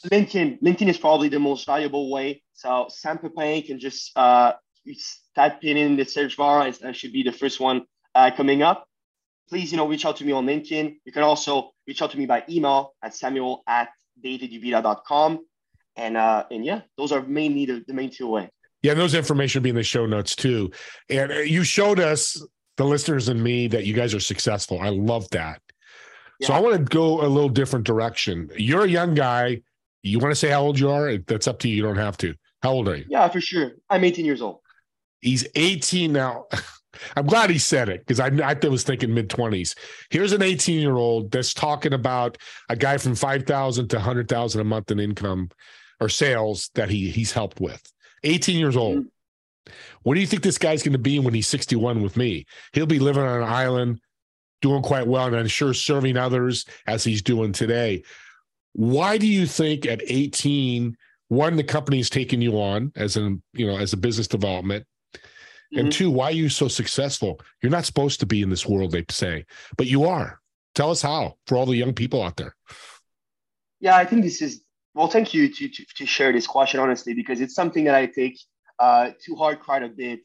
LinkedIn. 0.06 0.60
LinkedIn 0.62 0.88
is 0.88 0.98
probably 0.98 1.28
the 1.28 1.38
most 1.38 1.66
valuable 1.66 2.10
way. 2.10 2.42
So 2.52 2.86
Sam 2.88 3.18
Pepin 3.18 3.62
can 3.62 3.78
just 3.80 4.16
uh, 4.16 4.52
type 5.34 5.58
it 5.62 5.76
in 5.76 5.96
the 5.96 6.04
search 6.04 6.36
bar. 6.36 6.62
and 6.62 6.74
that 6.74 6.96
should 6.96 7.12
be 7.12 7.22
the 7.22 7.32
first 7.32 7.60
one 7.60 7.82
uh, 8.14 8.30
coming 8.36 8.62
up. 8.62 8.86
Please, 9.48 9.72
you 9.72 9.78
know, 9.78 9.88
reach 9.88 10.04
out 10.04 10.16
to 10.16 10.24
me 10.24 10.32
on 10.32 10.46
LinkedIn. 10.46 10.96
You 11.04 11.12
can 11.12 11.22
also 11.22 11.70
reach 11.86 12.02
out 12.02 12.10
to 12.10 12.18
me 12.18 12.26
by 12.26 12.44
email 12.48 12.94
at 13.02 13.14
samuel 13.14 13.62
at 13.66 13.88
davidubita.com. 14.22 15.40
And 15.96 16.16
uh, 16.16 16.44
and 16.50 16.64
yeah, 16.64 16.82
those 16.96 17.10
are 17.10 17.22
mainly 17.22 17.66
the, 17.66 17.84
the 17.86 17.94
main 17.94 18.10
two 18.10 18.28
ways. 18.28 18.50
Yeah, 18.82 18.92
and 18.92 19.00
those 19.00 19.14
information 19.14 19.60
will 19.60 19.64
be 19.64 19.70
in 19.70 19.76
the 19.76 19.82
show 19.82 20.06
notes 20.06 20.36
too. 20.36 20.70
And 21.10 21.32
uh, 21.32 21.36
you 21.38 21.64
showed 21.64 21.98
us, 21.98 22.40
the 22.76 22.84
listeners 22.84 23.28
and 23.28 23.42
me, 23.42 23.66
that 23.68 23.84
you 23.84 23.94
guys 23.94 24.14
are 24.14 24.20
successful. 24.20 24.80
I 24.80 24.90
love 24.90 25.28
that. 25.30 25.60
Yeah. 26.38 26.46
So 26.46 26.54
I 26.54 26.60
want 26.60 26.76
to 26.76 26.84
go 26.84 27.20
a 27.20 27.26
little 27.26 27.48
different 27.48 27.84
direction. 27.84 28.50
You're 28.56 28.84
a 28.84 28.88
young 28.88 29.14
guy. 29.14 29.62
You 30.08 30.18
want 30.18 30.32
to 30.32 30.36
say 30.36 30.48
how 30.48 30.62
old 30.62 30.78
you 30.78 30.90
are? 30.90 31.16
That's 31.18 31.48
up 31.48 31.58
to 31.60 31.68
you. 31.68 31.76
You 31.76 31.82
don't 31.82 31.96
have 31.96 32.16
to. 32.18 32.34
How 32.62 32.72
old 32.72 32.88
are 32.88 32.96
you? 32.96 33.04
Yeah, 33.08 33.28
for 33.28 33.40
sure. 33.40 33.72
I'm 33.88 34.04
18 34.04 34.24
years 34.24 34.42
old. 34.42 34.60
He's 35.20 35.46
18 35.54 36.12
now. 36.12 36.46
I'm 37.16 37.26
glad 37.26 37.50
he 37.50 37.58
said 37.58 37.88
it 37.88 38.04
because 38.04 38.18
I, 38.18 38.28
I 38.28 38.68
was 38.68 38.82
thinking 38.82 39.14
mid 39.14 39.28
20s. 39.28 39.76
Here's 40.10 40.32
an 40.32 40.42
18 40.42 40.80
year 40.80 40.96
old 40.96 41.30
that's 41.30 41.54
talking 41.54 41.92
about 41.92 42.38
a 42.68 42.76
guy 42.76 42.98
from 42.98 43.14
5,000 43.14 43.88
to 43.88 43.96
100,000 43.96 44.60
a 44.60 44.64
month 44.64 44.90
in 44.90 44.98
income 44.98 45.50
or 46.00 46.08
sales 46.08 46.70
that 46.74 46.88
he 46.90 47.10
he's 47.10 47.32
helped 47.32 47.60
with. 47.60 47.82
18 48.24 48.58
years 48.58 48.76
old. 48.76 48.98
Mm-hmm. 48.98 49.72
What 50.02 50.14
do 50.14 50.20
you 50.20 50.26
think 50.26 50.42
this 50.42 50.58
guy's 50.58 50.82
going 50.82 50.92
to 50.92 50.98
be 50.98 51.18
when 51.18 51.34
he's 51.34 51.48
61 51.48 52.02
with 52.02 52.16
me? 52.16 52.46
He'll 52.72 52.86
be 52.86 52.98
living 52.98 53.22
on 53.22 53.42
an 53.42 53.48
island, 53.48 54.00
doing 54.62 54.82
quite 54.82 55.06
well, 55.06 55.26
and 55.26 55.36
I'm 55.36 55.46
sure 55.46 55.74
serving 55.74 56.16
others 56.16 56.64
as 56.86 57.04
he's 57.04 57.22
doing 57.22 57.52
today. 57.52 58.02
Why 58.78 59.18
do 59.18 59.26
you 59.26 59.44
think 59.44 59.86
at 59.86 60.00
18, 60.06 60.96
one, 61.26 61.56
the 61.56 61.64
company's 61.64 62.08
taking 62.08 62.40
you 62.40 62.60
on 62.60 62.92
as 62.94 63.16
an, 63.16 63.42
you 63.52 63.66
know, 63.66 63.76
as 63.76 63.92
a 63.92 63.96
business 63.96 64.28
development? 64.28 64.86
Mm-hmm. 65.14 65.78
And 65.80 65.92
two, 65.92 66.12
why 66.12 66.26
are 66.26 66.30
you 66.30 66.48
so 66.48 66.68
successful? 66.68 67.40
You're 67.60 67.72
not 67.72 67.86
supposed 67.86 68.20
to 68.20 68.26
be 68.26 68.40
in 68.40 68.50
this 68.50 68.64
world, 68.66 68.92
they 68.92 69.04
say, 69.10 69.46
but 69.76 69.88
you 69.88 70.04
are. 70.04 70.38
Tell 70.76 70.92
us 70.92 71.02
how 71.02 71.34
for 71.48 71.56
all 71.56 71.66
the 71.66 71.74
young 71.74 71.92
people 71.92 72.22
out 72.22 72.36
there. 72.36 72.54
Yeah, 73.80 73.96
I 73.96 74.04
think 74.04 74.22
this 74.22 74.40
is 74.40 74.62
well. 74.94 75.08
Thank 75.08 75.34
you 75.34 75.52
to, 75.52 75.68
to, 75.68 75.84
to 75.96 76.06
share 76.06 76.32
this 76.32 76.46
question 76.46 76.78
honestly 76.78 77.14
because 77.14 77.40
it's 77.40 77.56
something 77.56 77.82
that 77.86 77.96
I 77.96 78.06
take 78.06 78.38
uh, 78.78 79.10
to 79.24 79.34
heart 79.34 79.60
quite 79.60 79.82
a 79.82 79.88
bit. 79.88 80.20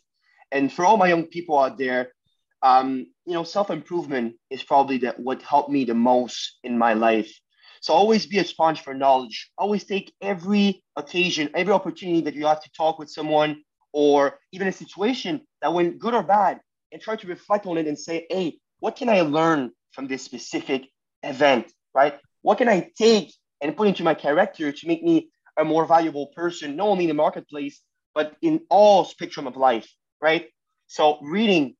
And 0.51 0.71
for 0.71 0.85
all 0.85 0.97
my 0.97 1.07
young 1.07 1.25
people 1.25 1.57
out 1.57 1.79
there, 1.79 2.11
um, 2.61 3.07
you 3.25 3.33
know, 3.33 3.43
self 3.43 3.71
improvement 3.71 4.35
is 4.51 4.61
probably 4.61 4.99
that 4.99 5.19
what 5.19 5.41
helped 5.41 5.71
me 5.71 5.85
the 5.85 5.95
most 5.95 6.59
in 6.63 6.77
my 6.77 6.93
life. 6.93 7.33
So 7.83 7.93
always 7.93 8.25
be 8.25 8.39
a 8.39 8.45
sponge 8.45 8.81
for 8.81 8.93
knowledge. 8.93 9.51
Always 9.57 9.83
take 9.83 10.13
every 10.21 10.81
occasion, 10.95 11.49
every 11.53 11.73
opportunity 11.73 12.21
that 12.21 12.33
you 12.33 12.45
have 12.45 12.63
to 12.63 12.71
talk 12.71 12.97
with 12.97 13.09
someone 13.09 13.61
or 13.91 14.39
even 14.53 14.69
a 14.69 14.71
situation 14.71 15.41
that 15.61 15.73
went 15.73 15.99
good 15.99 16.13
or 16.13 16.23
bad 16.23 16.61
and 16.93 17.01
try 17.01 17.17
to 17.17 17.27
reflect 17.27 17.65
on 17.65 17.77
it 17.77 17.85
and 17.85 17.99
say, 17.99 18.25
hey, 18.29 18.57
what 18.79 18.95
can 18.95 19.09
I 19.09 19.19
learn 19.19 19.71
from 19.91 20.07
this 20.07 20.23
specific 20.23 20.87
event, 21.23 21.73
right? 21.93 22.17
What 22.41 22.57
can 22.57 22.69
I 22.69 22.89
take 22.97 23.33
and 23.59 23.75
put 23.75 23.89
into 23.89 24.05
my 24.05 24.13
character 24.13 24.71
to 24.71 24.87
make 24.87 25.03
me 25.03 25.27
a 25.59 25.65
more 25.65 25.85
valuable 25.85 26.27
person, 26.27 26.77
not 26.77 26.87
only 26.87 27.03
in 27.03 27.09
the 27.09 27.13
marketplace, 27.13 27.81
but 28.15 28.33
in 28.41 28.61
all 28.69 29.03
spectrum 29.03 29.45
of 29.45 29.57
life, 29.57 29.91
right? 30.21 30.45
So 30.87 31.19
reading, 31.21 31.75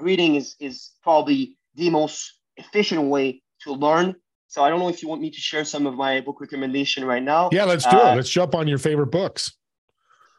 reading 0.00 0.36
is, 0.36 0.54
is 0.60 0.92
probably 1.02 1.58
the 1.74 1.90
most 1.90 2.38
efficient 2.56 3.02
way 3.08 3.42
to 3.62 3.72
learn. 3.72 4.14
So 4.54 4.62
I 4.62 4.70
don't 4.70 4.78
know 4.78 4.88
if 4.88 5.02
you 5.02 5.08
want 5.08 5.20
me 5.20 5.30
to 5.30 5.40
share 5.40 5.64
some 5.64 5.84
of 5.84 5.96
my 5.96 6.20
book 6.20 6.40
recommendation 6.40 7.04
right 7.04 7.24
now. 7.24 7.48
Yeah, 7.50 7.64
let's 7.64 7.84
do 7.84 7.96
uh, 7.96 8.12
it. 8.12 8.16
Let's 8.18 8.30
jump 8.30 8.54
on 8.54 8.68
your 8.68 8.78
favorite 8.78 9.08
books. 9.08 9.52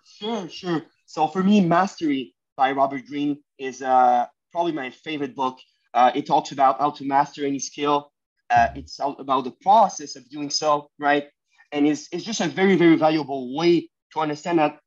Sure, 0.06 0.48
sure. 0.48 0.84
So 1.06 1.28
for 1.28 1.44
me, 1.44 1.60
Mastery 1.60 2.34
by 2.56 2.72
Robert 2.72 3.06
Greene 3.08 3.44
is 3.60 3.82
uh, 3.82 4.26
probably 4.54 4.72
my 4.72 4.90
favorite 4.90 5.36
book. 5.36 5.58
Uh, 5.94 6.14
it 6.16 6.26
talks 6.26 6.54
about 6.54 6.80
how 6.80 6.92
to 6.92 7.04
master 7.04 7.46
any 7.46 7.60
skill. 7.60 8.14
Uh, 8.50 8.70
it's 8.76 9.02
about 9.02 9.44
the 9.44 9.52
process 9.62 10.16
of 10.16 10.30
doing 10.30 10.50
so, 10.50 10.90
right? 10.98 11.26
And 11.74 11.86
it's, 11.86 12.08
it's 12.14 12.24
just 12.24 12.40
a 12.40 12.48
very, 12.48 12.78
very 12.78 12.96
valuable 12.96 13.54
way 13.54 13.90
to 14.14 14.22
understand 14.22 14.60
that 14.60 14.80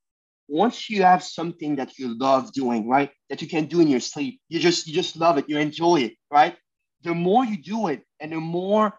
once 0.49 0.89
you 0.89 1.03
have 1.03 1.23
something 1.23 1.77
that 1.77 1.99
you 1.99 2.19
love 2.19 2.51
doing, 2.55 2.89
right, 2.89 3.11
that 3.29 3.43
you 3.43 3.49
can 3.49 3.67
do 3.67 3.81
in 3.81 3.89
your 3.89 4.01
sleep, 4.01 4.41
you 4.49 4.59
just 4.59 4.87
you 4.87 4.95
just 4.95 5.17
love 5.17 5.37
it, 5.37 5.45
you 5.51 5.59
enjoy 5.59 5.97
it, 5.97 6.15
right? 6.31 6.57
The 7.03 7.13
more 7.13 7.45
you 7.45 7.63
do 7.63 7.89
it, 7.89 8.05
and 8.21 8.33
the 8.33 8.41
more 8.41 8.95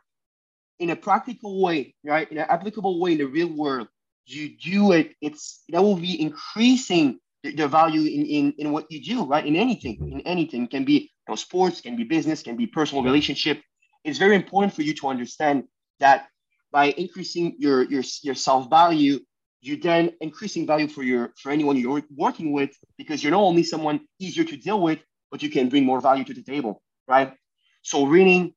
in 0.80 0.90
a 0.90 0.96
practical 0.96 1.62
way, 1.62 1.94
right, 2.04 2.30
in 2.32 2.38
an 2.38 2.46
applicable 2.50 3.00
way 3.00 3.14
in 3.14 3.18
the 3.18 3.26
real 3.26 3.54
world, 3.56 3.88
you 4.26 4.58
do 4.58 4.92
it, 4.92 5.16
it's 5.22 5.64
that 5.70 5.82
will 5.82 5.96
be 5.96 6.22
increasing 6.22 7.20
the, 7.44 7.54
the 7.54 7.68
value 7.68 8.02
in, 8.02 8.26
in 8.26 8.54
in 8.58 8.72
what 8.72 8.86
you 8.90 9.02
do, 9.02 9.26
right? 9.26 9.46
In 9.46 9.56
anything, 9.56 9.98
mm-hmm. 9.98 10.20
in 10.20 10.28
anything, 10.28 10.64
it 10.64 10.72
can 10.72 10.86
be 10.86 10.94
you 10.94 11.08
know, 11.28 11.36
sports, 11.36 11.82
can 11.82 11.96
be 11.96 12.04
business, 12.04 12.44
can 12.44 12.56
be 12.56 12.68
personal 12.68 13.04
relationship. 13.04 13.62
It's 14.04 14.20
very 14.20 14.36
important 14.36 14.74
for 14.74 14.84
you 14.84 14.94
to 14.96 15.08
understand 15.08 15.64
that 16.00 16.28
by 16.72 16.92
increasing 16.92 17.56
your 17.58 17.84
your 17.84 18.04
your 18.24 18.36
self 18.36 18.70
value, 18.70 19.20
you 19.62 19.78
then 19.78 20.12
increasing 20.22 20.68
value 20.68 20.88
for 20.88 21.04
your 21.04 21.34
for 21.42 21.52
anyone 21.52 21.76
you're 21.78 22.04
working 22.16 22.52
with 22.52 22.72
because 22.98 23.24
you're 23.24 23.32
not 23.32 23.42
only 23.42 23.64
someone 23.64 24.02
easier 24.20 24.44
to 24.44 24.58
deal 24.58 24.82
with, 24.82 25.00
but 25.32 25.42
you 25.42 25.50
can 25.50 25.70
bring 25.70 25.86
more 25.86 26.02
value 26.02 26.24
to 26.24 26.34
the 26.34 26.44
table, 26.44 26.82
right? 27.08 27.34
So 27.82 28.06
reading 28.06 28.54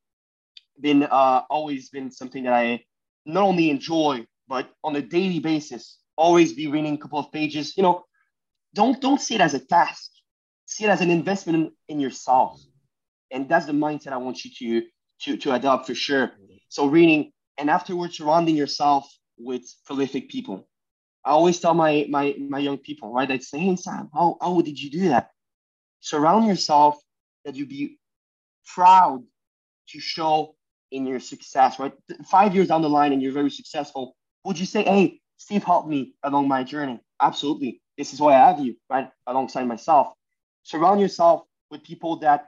been 0.82 1.04
uh, 1.04 1.42
always 1.48 1.88
been 1.88 2.10
something 2.10 2.44
that 2.44 2.52
I 2.52 2.84
not 3.24 3.44
only 3.44 3.70
enjoy 3.70 4.26
but 4.48 4.68
on 4.84 4.96
a 4.96 5.02
daily 5.02 5.38
basis, 5.38 5.98
always 6.16 6.52
be 6.52 6.66
reading 6.66 6.94
a 6.94 6.98
couple 6.98 7.18
of 7.18 7.32
pages. 7.32 7.76
You 7.76 7.84
know, 7.84 8.04
don't 8.74 9.00
don't 9.00 9.20
see 9.20 9.36
it 9.36 9.40
as 9.40 9.54
a 9.54 9.60
task. 9.60 10.10
See 10.66 10.84
it 10.84 10.90
as 10.90 11.00
an 11.00 11.10
investment 11.10 11.56
in, 11.58 11.96
in 11.96 12.00
yourself. 12.00 12.60
And 13.30 13.48
that's 13.48 13.66
the 13.66 13.72
mindset 13.72 14.12
I 14.12 14.18
want 14.18 14.44
you 14.44 14.50
to 14.58 14.86
to 15.22 15.36
to 15.38 15.54
adopt 15.54 15.86
for 15.86 15.94
sure. 15.94 16.32
So 16.68 16.86
reading 16.86 17.32
and 17.58 17.70
afterwards 17.70 18.16
surrounding 18.16 18.56
yourself 18.56 19.10
with 19.38 19.64
prolific 19.86 20.28
people. 20.28 20.68
I 21.24 21.30
always 21.30 21.60
tell 21.60 21.74
my 21.74 22.06
my 22.10 22.34
my 22.38 22.58
young 22.58 22.78
people, 22.78 23.12
right? 23.12 23.30
I 23.30 23.38
say, 23.38 23.58
hey 23.58 23.76
Sam, 23.76 24.10
how, 24.12 24.36
how 24.40 24.60
did 24.60 24.80
you 24.80 24.90
do 24.90 25.08
that? 25.10 25.30
Surround 26.00 26.46
yourself 26.46 27.00
that 27.44 27.54
you 27.54 27.66
be 27.66 27.98
proud 28.74 29.22
to 29.90 30.00
show 30.00 30.56
in 30.92 31.06
your 31.06 31.20
success, 31.20 31.78
right? 31.78 31.92
Five 32.26 32.54
years 32.54 32.68
down 32.68 32.82
the 32.82 32.88
line 32.88 33.12
and 33.12 33.20
you're 33.22 33.32
very 33.32 33.50
successful, 33.50 34.14
Would 34.44 34.58
you 34.58 34.66
say, 34.66 34.82
hey, 34.82 35.20
Steve 35.36 35.64
helped 35.64 35.88
me 35.88 36.14
along 36.22 36.48
my 36.48 36.64
journey? 36.64 37.00
Absolutely. 37.20 37.80
This 37.96 38.12
is 38.12 38.20
why 38.20 38.34
I 38.34 38.48
have 38.48 38.60
you, 38.60 38.76
right? 38.90 39.08
Alongside 39.26 39.64
myself. 39.64 40.12
Surround 40.64 41.00
yourself 41.00 41.42
with 41.70 41.82
people 41.82 42.16
that 42.16 42.46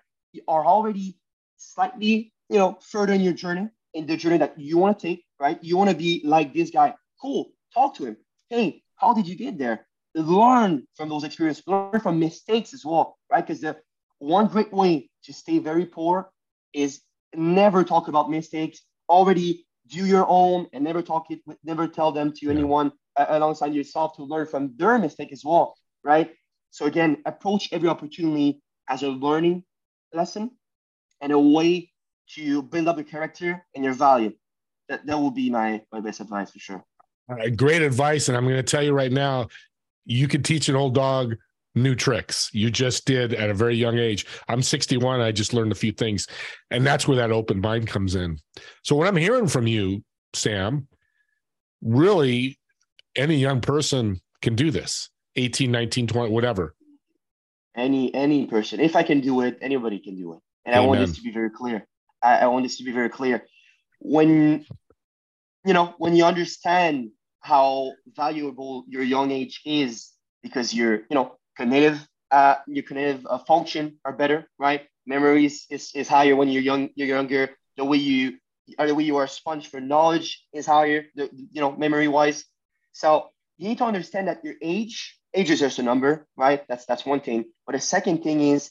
are 0.49 0.65
already 0.65 1.17
slightly, 1.57 2.33
you 2.49 2.59
know, 2.59 2.79
further 2.81 3.13
in 3.13 3.21
your 3.21 3.33
journey, 3.33 3.69
in 3.95 4.07
the 4.07 4.17
journey 4.17 4.39
that 4.39 4.59
you 4.59 4.79
want 4.79 4.99
to 4.99 5.07
take, 5.07 5.25
right? 5.39 5.63
You 5.63 5.77
want 5.77 5.91
to 5.91 5.97
be 5.97 6.23
like 6.25 6.53
this 6.53 6.71
guy. 6.71 6.95
Cool. 7.21 7.53
Talk 7.73 7.95
to 7.97 8.07
him. 8.07 8.17
Hey, 8.49 8.83
how 8.97 9.15
did 9.15 9.27
you 9.27 9.37
get 9.37 9.59
there? 9.59 9.87
Learn 10.15 10.87
from 10.97 11.09
those 11.09 11.25
experiences, 11.25 11.65
learn 11.67 12.01
from 12.01 12.19
mistakes 12.19 12.73
as 12.73 12.85
well, 12.85 13.17
right? 13.31 13.45
Because 13.45 13.61
the 13.61 13.77
one 14.19 14.47
great 14.47 14.73
way 14.73 15.11
to 15.25 15.33
stay 15.33 15.59
very 15.59 15.87
poor 15.87 16.31
is 16.73 17.01
never 17.37 17.85
talk 17.85 18.09
about 18.09 18.31
mistakes. 18.31 18.83
Already 19.09 19.67
do 19.87 20.07
your 20.07 20.27
own 20.29 20.67
and 20.73 20.85
never 20.85 21.03
talk 21.03 21.27
it, 21.31 21.41
never 21.63 21.87
tell 21.87 22.13
them 22.13 22.33
to 22.33 22.47
yeah. 22.47 22.53
anyone 22.53 22.93
uh, 23.17 23.27
alongside 23.29 23.75
yourself 23.75 24.17
to 24.17 24.25
learn 24.25 24.47
from 24.47 24.75
their 24.77 24.99
mistake 24.99 25.33
as 25.33 25.45
well, 25.45 25.77
right? 26.03 26.33
So 26.71 26.87
again, 26.87 27.19
approach 27.27 27.69
every 27.73 27.89
opportunity 27.89 28.63
as 28.89 29.03
a 29.03 29.09
learning 29.09 29.65
lesson 30.13 30.51
and 31.21 31.33
a 31.33 31.39
way 31.39 31.91
to 32.35 32.63
build 32.63 32.89
up 32.89 32.97
your 32.97 33.05
character 33.05 33.65
and 33.75 33.85
your 33.85 33.95
value. 33.95 34.33
That 34.89 35.07
that 35.07 35.19
will 35.19 35.31
be 35.31 35.51
my 35.51 35.83
my 35.93 36.01
best 36.01 36.21
advice 36.21 36.51
for 36.51 36.59
sure. 36.59 36.85
great 37.57 37.81
advice, 37.83 38.29
and 38.29 38.37
I'm 38.37 38.45
going 38.45 38.57
to 38.57 38.63
tell 38.63 38.83
you 38.83 38.93
right 38.93 39.13
now, 39.13 39.49
you 40.05 40.29
can 40.29 40.43
teach 40.43 40.69
an 40.69 40.77
old 40.77 40.95
dog 40.95 41.37
new 41.75 41.95
tricks. 41.95 42.51
You 42.53 42.71
just 42.71 43.05
did 43.07 43.35
at 43.35 43.51
a 43.51 43.55
very 43.55 43.77
young 43.77 43.99
age. 43.99 44.27
I'm 44.49 44.63
61. 44.63 45.21
I 45.21 45.33
just 45.33 45.55
learned 45.55 45.73
a 45.73 45.77
few 45.77 45.93
things, 45.93 46.27
and 46.71 46.87
that's 46.87 47.09
where 47.09 47.17
that 47.17 47.33
open 47.33 47.61
mind 47.61 47.89
comes 47.89 48.15
in. 48.15 48.39
So 48.83 48.97
what 48.97 49.09
I'm 49.09 49.17
hearing 49.17 49.49
from 49.49 49.67
you, 49.67 50.05
Sam, 50.35 50.89
really, 51.83 52.59
any 53.17 53.37
young 53.37 53.61
person 53.61 54.21
can 54.43 54.55
do 54.55 54.71
this. 54.71 55.11
18, 55.37 55.71
19, 55.71 56.07
20, 56.07 56.33
whatever. 56.33 56.75
Any 57.77 58.15
any 58.15 58.47
person, 58.47 58.79
if 58.79 58.95
I 58.95 59.03
can 59.03 59.21
do 59.21 59.41
it, 59.41 59.59
anybody 59.61 59.99
can 59.99 60.17
do 60.17 60.35
it. 60.35 60.41
And 60.65 60.77
Amen. 60.77 60.85
I 60.85 60.87
want 60.87 61.01
this 61.01 61.17
to 61.17 61.23
be 61.23 61.33
very 61.33 61.51
clear. 61.51 61.85
I, 62.23 62.39
I 62.39 62.47
want 62.47 62.65
this 62.65 62.79
to 62.79 62.85
be 62.85 62.93
very 62.93 63.09
clear. 63.09 63.45
When 63.99 64.65
you 65.65 65.73
know, 65.73 65.95
when 65.99 66.15
you 66.15 66.25
understand 66.25 67.11
how 67.41 67.93
valuable 68.15 68.85
your 68.89 69.03
young 69.03 69.33
age 69.33 69.61
is 69.65 70.13
because 70.43 70.73
you're 70.73 70.99
you 71.11 71.15
know, 71.15 71.37
cognitive, 71.57 72.07
uh, 72.31 72.57
your 72.67 72.83
cognitive 72.83 73.27
uh, 73.29 73.39
function 73.39 73.99
are 74.05 74.13
better, 74.13 74.49
right? 74.59 74.83
Memories 75.07 75.67
is, 75.71 75.93
is 75.95 76.09
higher 76.09 76.37
when 76.37 76.49
you're 76.49 76.63
young, 76.63 76.91
you're 76.95 77.09
younger. 77.09 77.51
The 77.77 77.85
way 77.85 77.99
you, 77.99 78.39
or 78.79 78.87
the 78.87 78.95
way 78.95 79.05
you 79.05 79.17
are 79.17 79.27
sponge 79.27 79.69
for 79.69 79.81
knowledge 79.81 80.43
is 80.53 80.67
higher, 80.67 81.07
the, 81.15 81.29
you 81.53 81.61
know, 81.61 81.73
memory 81.73 82.09
wise. 82.09 82.45
So 82.93 83.31
you 83.59 83.69
need 83.69 83.79
to 83.79 83.85
understand 83.85 84.29
that 84.29 84.45
your 84.45 84.55
age, 84.63 85.19
age 85.35 85.51
is 85.51 85.61
just 85.61 85.79
a 85.79 85.83
number, 85.83 86.27
right? 86.37 86.67
That's 86.69 86.87
that's 86.87 87.05
one 87.05 87.21
thing. 87.21 87.47
But 87.67 87.75
the 87.75 87.81
second 87.81 88.23
thing 88.23 88.41
is 88.41 88.71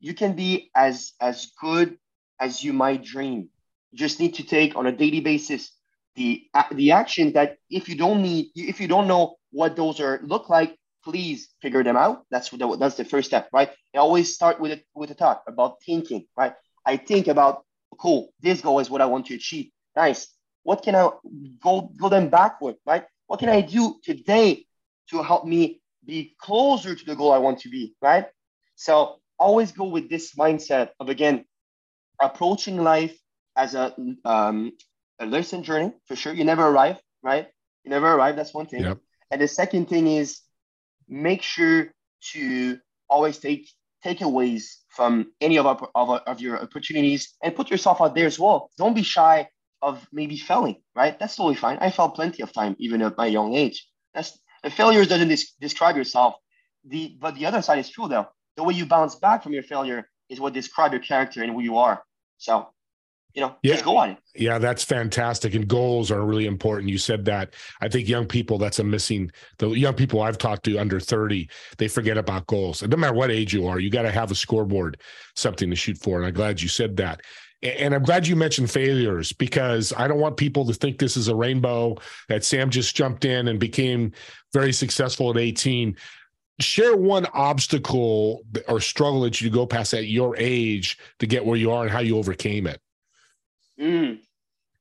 you 0.00 0.14
can 0.14 0.34
be 0.34 0.70
as 0.74 1.12
as 1.20 1.52
good 1.60 1.98
as 2.40 2.62
you 2.62 2.72
might 2.72 3.04
dream. 3.04 3.48
You 3.92 3.98
just 3.98 4.20
need 4.20 4.34
to 4.34 4.44
take 4.44 4.76
on 4.76 4.86
a 4.86 4.92
daily 4.92 5.20
basis 5.20 5.70
the 6.16 6.44
the 6.72 6.92
action 6.92 7.32
that 7.32 7.58
if 7.70 7.88
you 7.88 7.96
don't 7.96 8.22
need 8.22 8.50
if 8.54 8.80
you 8.80 8.88
don't 8.88 9.08
know 9.08 9.36
what 9.50 9.76
those 9.76 10.00
are 10.00 10.20
look 10.22 10.48
like, 10.48 10.76
please 11.04 11.48
figure 11.60 11.84
them 11.84 11.96
out. 11.96 12.24
That's 12.30 12.50
what 12.52 12.78
that's 12.78 12.96
the 12.96 13.04
first 13.04 13.28
step, 13.28 13.48
right? 13.52 13.70
I 13.94 13.98
always 13.98 14.34
start 14.34 14.60
with 14.60 14.72
it 14.72 14.84
with 14.94 15.10
a 15.10 15.14
thought 15.14 15.42
about 15.46 15.76
thinking, 15.84 16.26
right? 16.36 16.54
I 16.84 16.96
think 16.96 17.28
about 17.28 17.64
cool, 17.98 18.30
this 18.40 18.60
goal 18.60 18.80
is 18.80 18.90
what 18.90 19.00
I 19.00 19.06
want 19.06 19.26
to 19.26 19.34
achieve. 19.34 19.70
Nice. 19.96 20.28
What 20.62 20.82
can 20.82 20.94
I 20.94 21.10
go 21.62 21.92
go 22.00 22.08
then 22.08 22.28
backward, 22.30 22.76
right? 22.86 23.04
What 23.26 23.40
can 23.40 23.48
I 23.48 23.60
do 23.60 23.96
today 24.02 24.66
to 25.10 25.22
help 25.22 25.44
me 25.44 25.82
be 26.04 26.34
closer 26.38 26.94
to 26.94 27.04
the 27.04 27.14
goal 27.14 27.32
I 27.32 27.38
want 27.38 27.60
to 27.60 27.68
be, 27.68 27.94
right? 28.00 28.26
So 28.76 29.20
always 29.38 29.72
go 29.72 29.84
with 29.84 30.08
this 30.08 30.34
mindset 30.34 30.90
of 31.00 31.08
again 31.08 31.44
approaching 32.20 32.82
life 32.82 33.16
as 33.56 33.74
a 33.74 33.94
um, 34.24 34.72
a 35.20 35.26
lesson 35.26 35.62
journey 35.62 35.92
for 36.06 36.16
sure. 36.16 36.32
You 36.32 36.44
never 36.44 36.66
arrive, 36.66 36.98
right? 37.22 37.46
You 37.84 37.90
never 37.90 38.10
arrive. 38.10 38.36
That's 38.36 38.54
one 38.54 38.66
thing. 38.66 38.82
Yep. 38.82 38.98
And 39.30 39.40
the 39.40 39.48
second 39.48 39.88
thing 39.88 40.06
is 40.06 40.40
make 41.08 41.42
sure 41.42 41.92
to 42.32 42.78
always 43.08 43.38
take 43.38 43.68
takeaways 44.04 44.64
from 44.88 45.32
any 45.40 45.58
of, 45.58 45.66
our, 45.66 45.88
of, 45.94 46.10
of 46.10 46.40
your 46.40 46.60
opportunities 46.62 47.34
and 47.42 47.54
put 47.56 47.70
yourself 47.70 48.00
out 48.00 48.14
there 48.14 48.26
as 48.26 48.38
well. 48.38 48.70
Don't 48.76 48.94
be 48.94 49.02
shy 49.02 49.48
of 49.82 50.06
maybe 50.12 50.36
failing, 50.36 50.76
right? 50.94 51.18
That's 51.18 51.36
totally 51.36 51.56
fine. 51.56 51.78
I 51.80 51.90
felt 51.90 52.14
plenty 52.14 52.42
of 52.42 52.52
time, 52.52 52.76
even 52.78 53.02
at 53.02 53.16
my 53.16 53.26
young 53.26 53.54
age. 53.54 53.88
That's 54.14 54.38
the 54.62 54.70
failures 54.70 55.08
doesn't 55.08 55.28
des- 55.28 55.52
describe 55.60 55.96
yourself. 55.96 56.34
The 56.86 57.16
but 57.20 57.34
the 57.34 57.46
other 57.46 57.62
side 57.62 57.78
is 57.78 57.88
true 57.88 58.08
though 58.08 58.28
the 58.56 58.62
way 58.62 58.74
you 58.74 58.86
bounce 58.86 59.14
back 59.16 59.42
from 59.42 59.52
your 59.52 59.62
failure 59.62 60.08
is 60.28 60.40
what 60.40 60.52
describe 60.52 60.92
your 60.92 61.00
character 61.00 61.42
and 61.42 61.52
who 61.52 61.60
you 61.60 61.78
are. 61.78 62.02
So, 62.38 62.68
you 63.34 63.40
know, 63.40 63.56
yeah. 63.62 63.74
just 63.74 63.84
go 63.84 63.96
on. 63.96 64.16
Yeah, 64.36 64.58
that's 64.58 64.84
fantastic. 64.84 65.54
And 65.54 65.66
goals 65.66 66.10
are 66.12 66.24
really 66.24 66.46
important. 66.46 66.88
You 66.88 66.98
said 66.98 67.24
that. 67.26 67.54
I 67.80 67.88
think 67.88 68.08
young 68.08 68.26
people, 68.26 68.58
that's 68.58 68.78
a 68.78 68.84
missing, 68.84 69.30
the 69.58 69.70
young 69.70 69.94
people 69.94 70.22
I've 70.22 70.38
talked 70.38 70.64
to 70.64 70.78
under 70.78 71.00
30, 71.00 71.48
they 71.76 71.88
forget 71.88 72.16
about 72.16 72.46
goals. 72.46 72.82
It 72.82 72.88
doesn't 72.88 73.00
matter 73.00 73.14
what 73.14 73.32
age 73.32 73.52
you 73.52 73.66
are, 73.66 73.80
you 73.80 73.90
got 73.90 74.02
to 74.02 74.12
have 74.12 74.30
a 74.30 74.36
scoreboard, 74.36 75.00
something 75.34 75.68
to 75.68 75.76
shoot 75.76 75.98
for. 75.98 76.18
And 76.18 76.26
I'm 76.26 76.34
glad 76.34 76.62
you 76.62 76.68
said 76.68 76.96
that. 76.98 77.22
And 77.62 77.94
I'm 77.94 78.02
glad 78.02 78.26
you 78.26 78.36
mentioned 78.36 78.70
failures 78.70 79.32
because 79.32 79.92
I 79.96 80.06
don't 80.06 80.20
want 80.20 80.36
people 80.36 80.66
to 80.66 80.74
think 80.74 80.98
this 80.98 81.16
is 81.16 81.28
a 81.28 81.34
rainbow 81.34 81.96
that 82.28 82.44
Sam 82.44 82.70
just 82.70 82.94
jumped 82.94 83.24
in 83.24 83.48
and 83.48 83.58
became 83.58 84.12
very 84.52 84.72
successful 84.72 85.30
at 85.30 85.38
18 85.38 85.96
share 86.60 86.96
one 86.96 87.26
obstacle 87.34 88.42
or 88.68 88.80
struggle 88.80 89.22
that 89.22 89.40
you 89.40 89.50
go 89.50 89.66
past 89.66 89.92
at 89.92 90.06
your 90.06 90.36
age 90.36 90.98
to 91.18 91.26
get 91.26 91.44
where 91.44 91.56
you 91.56 91.72
are 91.72 91.82
and 91.82 91.90
how 91.90 91.98
you 91.98 92.16
overcame 92.16 92.68
it. 92.68 92.80
Mm. 93.80 94.20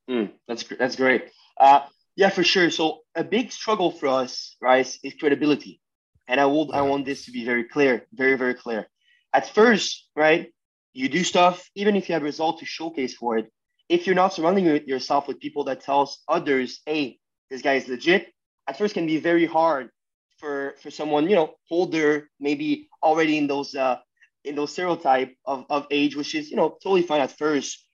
Mm. 0.09 0.31
That's 0.47 0.63
that's 0.79 0.95
great. 0.95 1.29
Uh, 1.59 1.81
yeah, 2.15 2.29
for 2.29 2.43
sure. 2.43 2.69
So 2.69 3.01
a 3.15 3.23
big 3.23 3.51
struggle 3.51 3.91
for 3.91 4.07
us, 4.07 4.55
right, 4.61 4.87
is 5.03 5.13
credibility, 5.19 5.81
and 6.27 6.39
I 6.39 6.45
will 6.45 6.71
I 6.73 6.81
want 6.81 7.05
this 7.05 7.25
to 7.25 7.31
be 7.31 7.45
very 7.45 7.63
clear, 7.63 8.07
very 8.13 8.37
very 8.37 8.53
clear. 8.53 8.87
At 9.33 9.49
first, 9.49 10.07
right, 10.15 10.51
you 10.93 11.09
do 11.09 11.23
stuff 11.23 11.69
even 11.75 11.95
if 11.95 12.09
you 12.09 12.13
have 12.13 12.23
results 12.23 12.59
to 12.59 12.65
showcase 12.65 13.15
for 13.15 13.37
it. 13.37 13.51
If 13.89 14.07
you're 14.07 14.15
not 14.15 14.33
surrounding 14.33 14.65
yourself 14.87 15.27
with 15.27 15.39
people 15.39 15.65
that 15.65 15.81
tells 15.81 16.19
others, 16.27 16.81
"Hey, 16.85 17.19
this 17.49 17.61
guy 17.61 17.75
is 17.75 17.87
legit," 17.87 18.31
at 18.67 18.77
first 18.77 18.93
can 18.93 19.07
be 19.07 19.17
very 19.17 19.45
hard 19.45 19.89
for 20.37 20.75
for 20.81 20.91
someone 20.91 21.29
you 21.29 21.35
know 21.35 21.55
older, 21.71 22.29
maybe 22.39 22.89
already 23.01 23.37
in 23.37 23.47
those 23.47 23.75
uh, 23.75 23.97
in 24.43 24.55
those 24.55 24.71
stereotype 24.73 25.35
of, 25.45 25.65
of 25.69 25.87
age, 25.91 26.15
which 26.15 26.35
is 26.35 26.51
you 26.51 26.57
know 26.57 26.77
totally 26.83 27.01
fine 27.03 27.21
at 27.21 27.31
first. 27.37 27.85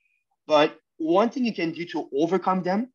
But 0.48 0.78
one 1.00 1.30
thing 1.30 1.46
you 1.46 1.54
can 1.54 1.72
do 1.72 1.86
to 1.86 2.10
overcome 2.14 2.64
them 2.64 2.92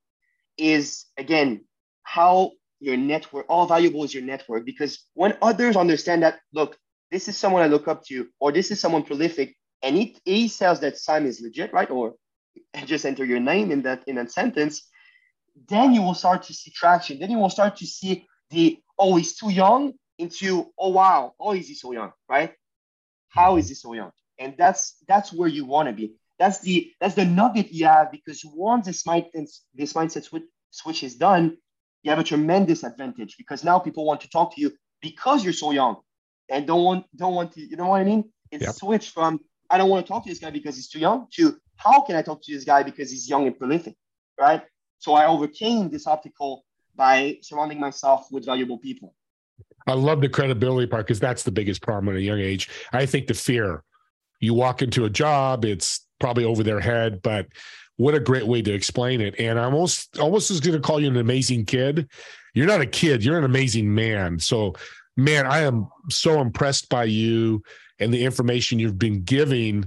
is 0.57 1.07
again 1.19 1.65
how 2.05 2.53
your 2.85 2.97
network, 2.97 3.47
all 3.49 3.67
valuable 3.67 4.05
is 4.05 4.15
your 4.15 4.23
network. 4.23 4.65
Because 4.65 5.05
when 5.15 5.37
others 5.43 5.77
understand 5.77 6.23
that, 6.23 6.41
look, 6.53 6.77
this 7.11 7.29
is 7.29 7.37
someone 7.37 7.63
I 7.63 7.67
look 7.67 7.89
up 7.89 8.05
to, 8.07 8.29
or 8.39 8.53
this 8.53 8.71
is 8.71 8.79
someone 8.79 9.03
prolific, 9.03 9.57
and 9.83 9.97
he, 9.97 10.17
he 10.25 10.49
says 10.49 10.81
that 10.81 10.99
Sam 10.99 11.27
is 11.27 11.41
legit, 11.41 11.73
right? 11.73 11.91
Or 11.91 12.15
just 12.85 13.07
enter 13.07 13.25
your 13.25 13.41
name 13.41 13.71
in 13.71 13.83
that 13.83 14.05
in 14.07 14.17
that 14.17 14.31
sentence, 14.31 14.89
then 15.69 15.95
you 15.95 16.03
will 16.03 16.15
start 16.15 16.43
to 16.45 16.55
see 16.55 16.71
traction. 16.71 17.19
Then 17.19 17.31
you 17.31 17.39
will 17.39 17.51
start 17.51 17.77
to 17.77 17.87
see 17.87 18.27
the 18.51 18.79
oh, 18.99 19.17
he's 19.17 19.37
too 19.37 19.51
young 19.51 19.95
into 20.19 20.67
oh 20.79 20.91
wow, 20.91 21.35
oh 21.41 21.53
is 21.53 21.69
he 21.69 21.75
so 21.75 21.93
young, 21.93 22.13
right? 22.29 22.53
How 23.29 23.57
is 23.57 23.69
he 23.69 23.75
so 23.75 23.95
young? 23.95 24.13
And 24.39 24.55
that's 24.59 24.97
that's 25.09 25.33
where 25.33 25.49
you 25.49 25.65
want 25.65 25.89
to 25.89 25.93
be. 25.93 26.15
That's 26.39 26.61
the 26.61 26.93
that's 27.01 27.15
the 27.15 27.25
nugget 27.25 27.73
you 27.73 27.87
have 27.87 28.11
because 28.11 28.43
once 28.45 28.87
this 28.87 29.05
mindset 29.05 29.49
this 29.75 29.93
mindset 29.93 30.25
switch, 30.25 30.45
switch 30.71 31.03
is 31.03 31.15
done, 31.17 31.57
you 32.03 32.11
have 32.11 32.19
a 32.19 32.25
tremendous 32.25 32.83
advantage 32.83 33.37
because 33.39 33.63
now 33.63 33.79
people 33.79 34.05
want 34.05 34.21
to 34.23 34.29
talk 34.29 34.55
to 34.55 34.61
you 34.61 34.73
because 35.01 35.45
you're 35.45 35.53
so 35.53 35.71
young 35.71 35.97
and 36.51 36.67
don't 36.67 36.83
want 36.83 37.07
don't 37.17 37.35
want 37.35 37.53
to 37.53 37.61
you 37.61 37.77
know 37.77 37.89
what 37.89 38.01
I 38.01 38.05
mean? 38.05 38.25
It's 38.51 38.65
yep. 38.65 38.75
switched 38.75 39.11
from 39.11 39.41
I 39.71 39.79
don't 39.79 39.89
want 39.89 40.05
to 40.07 40.13
talk 40.13 40.25
to 40.25 40.29
this 40.29 40.39
guy 40.39 40.51
because 40.51 40.77
he's 40.77 40.89
too 40.89 40.99
young 40.99 41.29
to 41.35 41.57
how 41.77 42.03
can 42.03 42.17
I 42.17 42.23
talk 42.23 42.43
to 42.43 42.55
this 42.55 42.65
guy 42.65 42.83
because 42.83 43.11
he's 43.11 43.29
young 43.29 43.47
and 43.47 43.59
prolific, 43.59 43.97
right? 44.39 44.63
So 44.99 45.15
I 45.15 45.27
overcame 45.27 45.91
this 45.91 46.07
obstacle 46.07 46.65
by 46.97 47.39
surrounding 47.43 47.81
myself 47.81 48.27
with 48.31 48.45
valuable 48.45 48.79
people. 48.79 49.15
I 49.87 49.93
love 49.95 50.21
the 50.21 50.29
credibility 50.29 50.87
part 50.87 51.07
because 51.07 51.21
that's 51.21 51.43
the 51.43 51.51
biggest 51.51 51.83
problem 51.83 52.15
at 52.15 52.19
a 52.19 52.23
young 52.23 52.41
age. 52.41 52.71
I 52.93 53.07
think 53.07 53.27
the 53.27 53.35
fear. 53.35 53.85
You 54.41 54.53
walk 54.53 54.83
into 54.83 55.05
a 55.05 55.11
job, 55.11 55.65
it's 55.65 56.04
probably 56.25 56.47
over 56.47 56.63
their 56.63 56.81
head, 56.81 57.21
but 57.21 57.49
what 57.97 58.15
a 58.15 58.19
great 58.19 58.47
way 58.47 58.63
to 58.63 58.73
explain 58.73 59.21
it. 59.21 59.35
And 59.39 59.61
I 59.61 59.65
almost 59.65 60.19
almost 60.19 60.51
is 60.51 60.59
going 60.59 60.75
to 60.75 60.81
call 60.81 60.99
you 60.99 61.09
an 61.09 61.19
amazing 61.19 61.67
kid. 61.67 62.09
You're 62.55 62.67
not 62.67 62.81
a 62.81 62.87
kid, 62.87 63.23
you're 63.23 63.37
an 63.37 63.45
amazing 63.45 63.95
man. 63.95 64.39
So, 64.39 64.73
man, 65.19 65.47
I 65.47 65.61
am 65.61 65.87
so 66.09 66.41
impressed 66.41 66.89
by 66.89 67.05
you 67.05 67.63
and 67.99 68.13
the 68.13 68.25
information 68.25 68.79
you've 68.79 68.99
been 68.99 69.23
giving. 69.23 69.87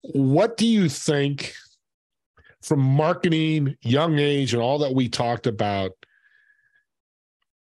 What 0.00 0.56
do 0.56 0.66
you 0.66 0.88
think 0.88 1.52
from 2.62 2.80
marketing, 2.80 3.76
young 3.82 4.18
age, 4.18 4.54
and 4.54 4.62
all 4.62 4.78
that 4.78 4.94
we 4.94 5.10
talked 5.10 5.46
about? 5.46 5.92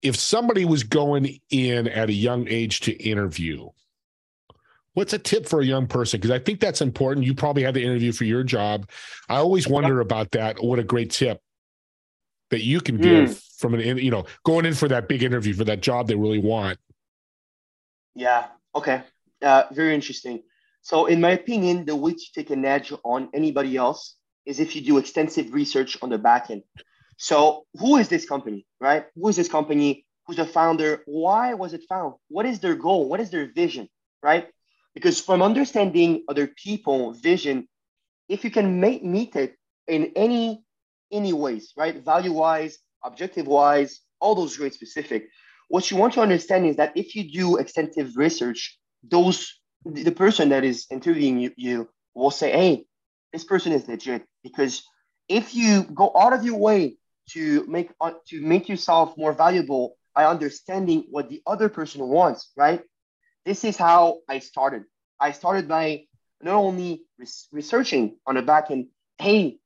if 0.02 0.16
somebody 0.16 0.64
was 0.64 0.82
going 0.82 1.38
in 1.50 1.86
at 1.86 2.08
a 2.08 2.14
young 2.14 2.48
age 2.48 2.80
to 2.80 2.92
interview, 3.02 3.68
what's 4.94 5.12
a 5.12 5.18
tip 5.18 5.46
for 5.46 5.60
a 5.60 5.66
young 5.66 5.86
person? 5.86 6.18
Because 6.18 6.30
I 6.30 6.38
think 6.38 6.60
that's 6.60 6.80
important. 6.80 7.26
You 7.26 7.34
probably 7.34 7.62
had 7.62 7.74
the 7.74 7.82
interview 7.82 8.12
for 8.12 8.24
your 8.24 8.42
job. 8.42 8.88
I 9.28 9.36
always 9.36 9.68
wonder 9.68 10.00
about 10.00 10.32
that. 10.32 10.62
What 10.62 10.78
a 10.78 10.84
great 10.84 11.10
tip 11.10 11.40
that 12.50 12.62
you 12.62 12.80
can 12.80 12.96
give 12.98 13.30
mm. 13.30 13.42
from 13.58 13.74
an, 13.74 13.98
you 13.98 14.10
know, 14.10 14.26
going 14.44 14.66
in 14.66 14.74
for 14.74 14.88
that 14.88 15.08
big 15.08 15.22
interview 15.22 15.54
for 15.54 15.64
that 15.64 15.80
job 15.80 16.08
they 16.08 16.16
really 16.16 16.40
want. 16.40 16.78
Yeah. 18.14 18.46
Okay. 18.74 19.02
Uh, 19.40 19.64
very 19.72 19.94
interesting. 19.94 20.42
So, 20.82 21.06
in 21.06 21.20
my 21.20 21.30
opinion, 21.30 21.84
the 21.84 21.96
way 21.96 22.12
to 22.12 22.32
take 22.34 22.50
an 22.50 22.64
edge 22.64 22.92
on 23.04 23.28
anybody 23.34 23.76
else 23.76 24.16
is 24.46 24.60
if 24.60 24.74
you 24.74 24.82
do 24.82 24.98
extensive 24.98 25.52
research 25.52 25.96
on 26.02 26.10
the 26.10 26.18
back 26.18 26.50
end. 26.50 26.62
So, 27.16 27.66
who 27.74 27.96
is 27.98 28.08
this 28.08 28.26
company, 28.26 28.66
right? 28.80 29.04
Who 29.14 29.28
is 29.28 29.36
this 29.36 29.48
company? 29.48 30.06
Who's 30.26 30.36
the 30.36 30.46
founder? 30.46 31.02
Why 31.06 31.54
was 31.54 31.74
it 31.74 31.82
found? 31.88 32.14
What 32.28 32.46
is 32.46 32.60
their 32.60 32.74
goal? 32.74 33.08
What 33.08 33.20
is 33.20 33.30
their 33.30 33.52
vision, 33.52 33.88
right? 34.22 34.48
Because 34.94 35.20
from 35.20 35.42
understanding 35.42 36.24
other 36.28 36.46
people 36.46 37.12
vision, 37.12 37.68
if 38.28 38.44
you 38.44 38.50
can 38.50 38.80
make, 38.80 39.04
meet 39.04 39.36
it 39.36 39.56
in 39.86 40.12
any 40.16 40.64
any 41.12 41.32
ways, 41.32 41.72
right? 41.76 42.04
Value 42.04 42.32
wise, 42.32 42.78
objective 43.04 43.46
wise, 43.46 44.00
all 44.20 44.34
those 44.34 44.56
great 44.56 44.74
specific. 44.74 45.28
What 45.68 45.90
you 45.90 45.96
want 45.96 46.14
to 46.14 46.20
understand 46.20 46.66
is 46.66 46.76
that 46.76 46.96
if 46.96 47.16
you 47.16 47.30
do 47.30 47.56
extensive 47.56 48.16
research, 48.16 48.78
those 49.02 49.60
the 49.84 50.10
person 50.12 50.50
that 50.50 50.64
is 50.64 50.86
interviewing 50.90 51.38
you, 51.40 51.52
you 51.56 51.88
will 52.14 52.30
say, 52.30 52.52
hey, 52.52 52.84
this 53.32 53.44
person 53.44 53.72
is 53.72 53.88
legit. 53.88 54.24
Because 54.42 54.82
if 55.28 55.54
you 55.54 55.84
go 55.84 56.12
out 56.16 56.32
of 56.32 56.44
your 56.44 56.58
way 56.58 56.96
to 57.30 57.64
make 57.66 57.90
uh, 58.00 58.12
to 58.28 58.40
make 58.40 58.68
yourself 58.68 59.16
more 59.16 59.32
valuable 59.32 59.96
by 60.14 60.24
understanding 60.26 61.04
what 61.10 61.28
the 61.28 61.40
other 61.46 61.68
person 61.68 62.06
wants, 62.08 62.50
right? 62.56 62.82
This 63.44 63.64
is 63.64 63.76
how 63.76 64.20
I 64.28 64.38
started. 64.38 64.84
I 65.18 65.32
started 65.32 65.68
by 65.68 66.04
not 66.42 66.54
only 66.54 67.02
res- 67.18 67.48
researching 67.52 68.16
on 68.26 68.34
the 68.34 68.42
back 68.42 68.70
end, 68.70 68.88
hey, 69.18 69.58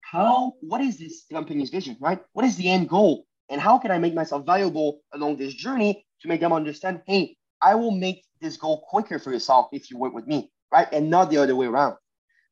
how 0.00 0.54
what 0.60 0.80
is 0.80 0.98
this 0.98 1.24
company's 1.32 1.70
vision, 1.70 1.96
right? 2.00 2.20
What 2.32 2.44
is 2.44 2.56
the 2.56 2.68
end 2.68 2.88
goal? 2.88 3.26
And 3.48 3.60
how 3.60 3.78
can 3.78 3.90
I 3.90 3.98
make 3.98 4.14
myself 4.14 4.46
valuable 4.46 5.00
along 5.12 5.36
this 5.36 5.54
journey 5.54 6.04
to 6.22 6.28
make 6.28 6.40
them 6.40 6.52
understand, 6.52 7.02
hey, 7.06 7.36
I 7.60 7.74
will 7.74 7.90
make 7.90 8.24
this 8.40 8.56
goal 8.56 8.84
quicker 8.88 9.18
for 9.18 9.32
yourself 9.32 9.68
if 9.72 9.90
you 9.90 9.98
work 9.98 10.14
with 10.14 10.26
me, 10.26 10.50
right? 10.72 10.88
And 10.92 11.10
not 11.10 11.30
the 11.30 11.38
other 11.38 11.56
way 11.56 11.66
around. 11.66 11.96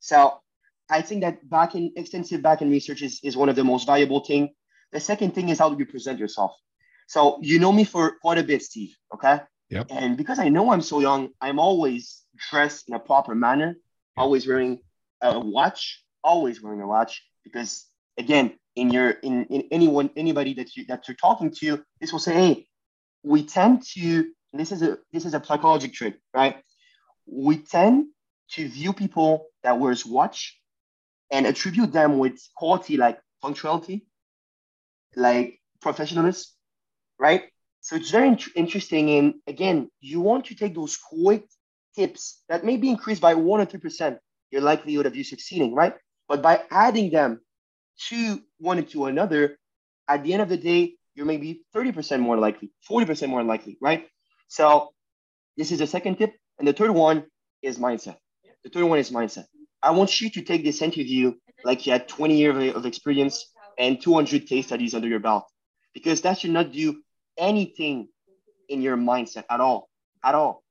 So 0.01 0.41
I 0.91 1.03
think 1.03 1.23
that 1.23 1.49
back 1.49 1.75
in 1.75 1.93
extensive 1.97 2.43
back 2.43 2.63
end 2.63 2.71
research 2.71 3.03
is, 3.03 3.21
is 3.23 3.37
one 3.37 3.49
of 3.49 3.57
the 3.57 3.65
most 3.65 3.87
valuable 3.87 4.21
thing. 4.25 4.51
The 4.93 5.01
second 5.01 5.35
thing 5.35 5.49
is 5.51 5.59
how 5.59 5.71
do 5.71 5.79
you 5.79 5.87
present 5.87 6.19
yourself? 6.19 6.53
So 7.07 7.39
you 7.43 7.59
know 7.59 7.73
me 7.73 7.85
for 7.85 8.17
quite 8.21 8.39
a 8.39 8.43
bit, 8.43 8.63
Steve. 8.63 8.95
Okay. 9.15 9.41
Yep. 9.71 9.87
And 9.91 10.17
because 10.17 10.39
I 10.39 10.49
know 10.49 10.73
I'm 10.73 10.81
so 10.81 11.01
young, 11.01 11.31
I'm 11.41 11.59
always 11.59 12.23
dressed 12.51 12.89
in 12.89 12.95
a 12.95 12.99
proper 12.99 13.35
manner, 13.35 13.77
always 14.17 14.47
wearing 14.47 14.81
a 15.21 15.39
watch, 15.39 16.03
always 16.25 16.63
wearing 16.63 16.81
a 16.81 16.87
watch, 16.87 17.23
because 17.45 17.87
again, 18.17 18.55
in 18.77 18.91
your 18.91 19.11
in, 19.11 19.45
in 19.47 19.65
anyone 19.71 20.11
anybody 20.17 20.55
that 20.55 20.77
you 20.77 20.87
that 20.87 21.07
you're 21.07 21.17
talking 21.17 21.53
to, 21.61 21.83
this 22.01 22.13
will 22.13 22.19
say, 22.19 22.35
hey, 22.35 22.67
we 23.23 23.45
tend 23.45 23.83
to 23.95 24.31
this 24.53 24.73
is 24.73 24.83
a 24.83 24.99
this 25.13 25.25
is 25.25 25.35
a 25.35 25.45
psychological 25.45 25.95
trick, 25.95 26.19
right? 26.33 26.57
We 27.27 27.59
tend 27.59 28.07
to 28.53 28.69
view 28.69 28.93
people 28.93 29.49
that 29.63 29.79
wears 29.79 30.07
watch 30.07 30.59
and 31.31 31.47
attribute 31.47 31.93
them 31.93 32.19
with 32.19 32.41
quality 32.57 32.97
like 32.97 33.21
punctuality, 33.43 34.07
like 35.15 35.61
professionalism, 35.81 36.47
right? 37.19 37.51
So 37.89 37.97
it's 37.97 38.11
very 38.11 38.29
int- 38.29 38.55
interesting. 38.55 39.09
And 39.17 39.35
again, 39.47 39.89
you 40.03 40.21
want 40.21 40.45
to 40.47 40.55
take 40.55 40.75
those 40.75 40.99
quick 40.99 41.45
tips 41.97 42.43
that 42.51 42.63
may 42.63 42.77
be 42.77 42.91
increased 42.91 43.23
by 43.23 43.33
one 43.33 43.63
or 43.63 43.65
three 43.65 43.81
percent 43.81 44.19
your 44.51 44.61
likelihood 44.61 45.07
of 45.07 45.17
you 45.17 45.25
succeeding, 45.25 45.75
right? 45.75 45.95
But 46.29 46.43
by 46.43 46.61
adding 46.71 47.11
them 47.11 47.41
to 48.09 48.43
one 48.59 48.85
to 48.85 49.07
another, 49.07 49.57
at 50.07 50.23
the 50.23 50.35
end 50.35 50.43
of 50.43 50.51
the 50.51 50.59
day, 50.59 50.97
you're 51.15 51.25
maybe 51.25 51.63
30% 51.75 52.21
more 52.21 52.37
likely, 52.37 52.71
40% 52.91 53.31
more 53.31 53.43
likely, 53.43 53.79
right? 53.81 54.07
So 54.49 54.91
this 55.57 55.73
is 55.73 55.79
the 55.79 55.87
second 55.87 56.19
tip. 56.19 56.35
And 56.59 56.69
the 56.69 56.75
third 56.75 56.91
one 56.91 57.25
is 57.63 57.79
mindset. 57.79 58.19
The 58.65 58.71
third 58.71 58.85
one 58.85 58.99
is 58.99 59.11
mindset. 59.11 59.47
I 59.83 59.93
want 59.93 60.21
you 60.21 60.29
to 60.29 60.43
take 60.43 60.63
this 60.63 60.83
interview 60.83 61.33
like 61.65 61.87
you 61.87 61.93
had 61.93 62.07
20 62.07 62.37
years 62.37 62.75
of 62.75 62.85
experience 62.85 63.51
and 63.79 63.99
200 63.99 64.47
case 64.47 64.67
studies 64.67 64.93
under 64.93 65.09
your 65.09 65.21
belt, 65.21 65.47
because 65.95 66.21
that 66.21 66.39
should 66.39 66.51
not 66.51 66.71
do 66.71 67.01
anything 67.39 68.09
in 68.69 68.83
your 68.83 68.97
mindset 68.97 69.45
at 69.51 69.61
all, 69.61 69.89
at 70.25 70.35
all. 70.35 70.63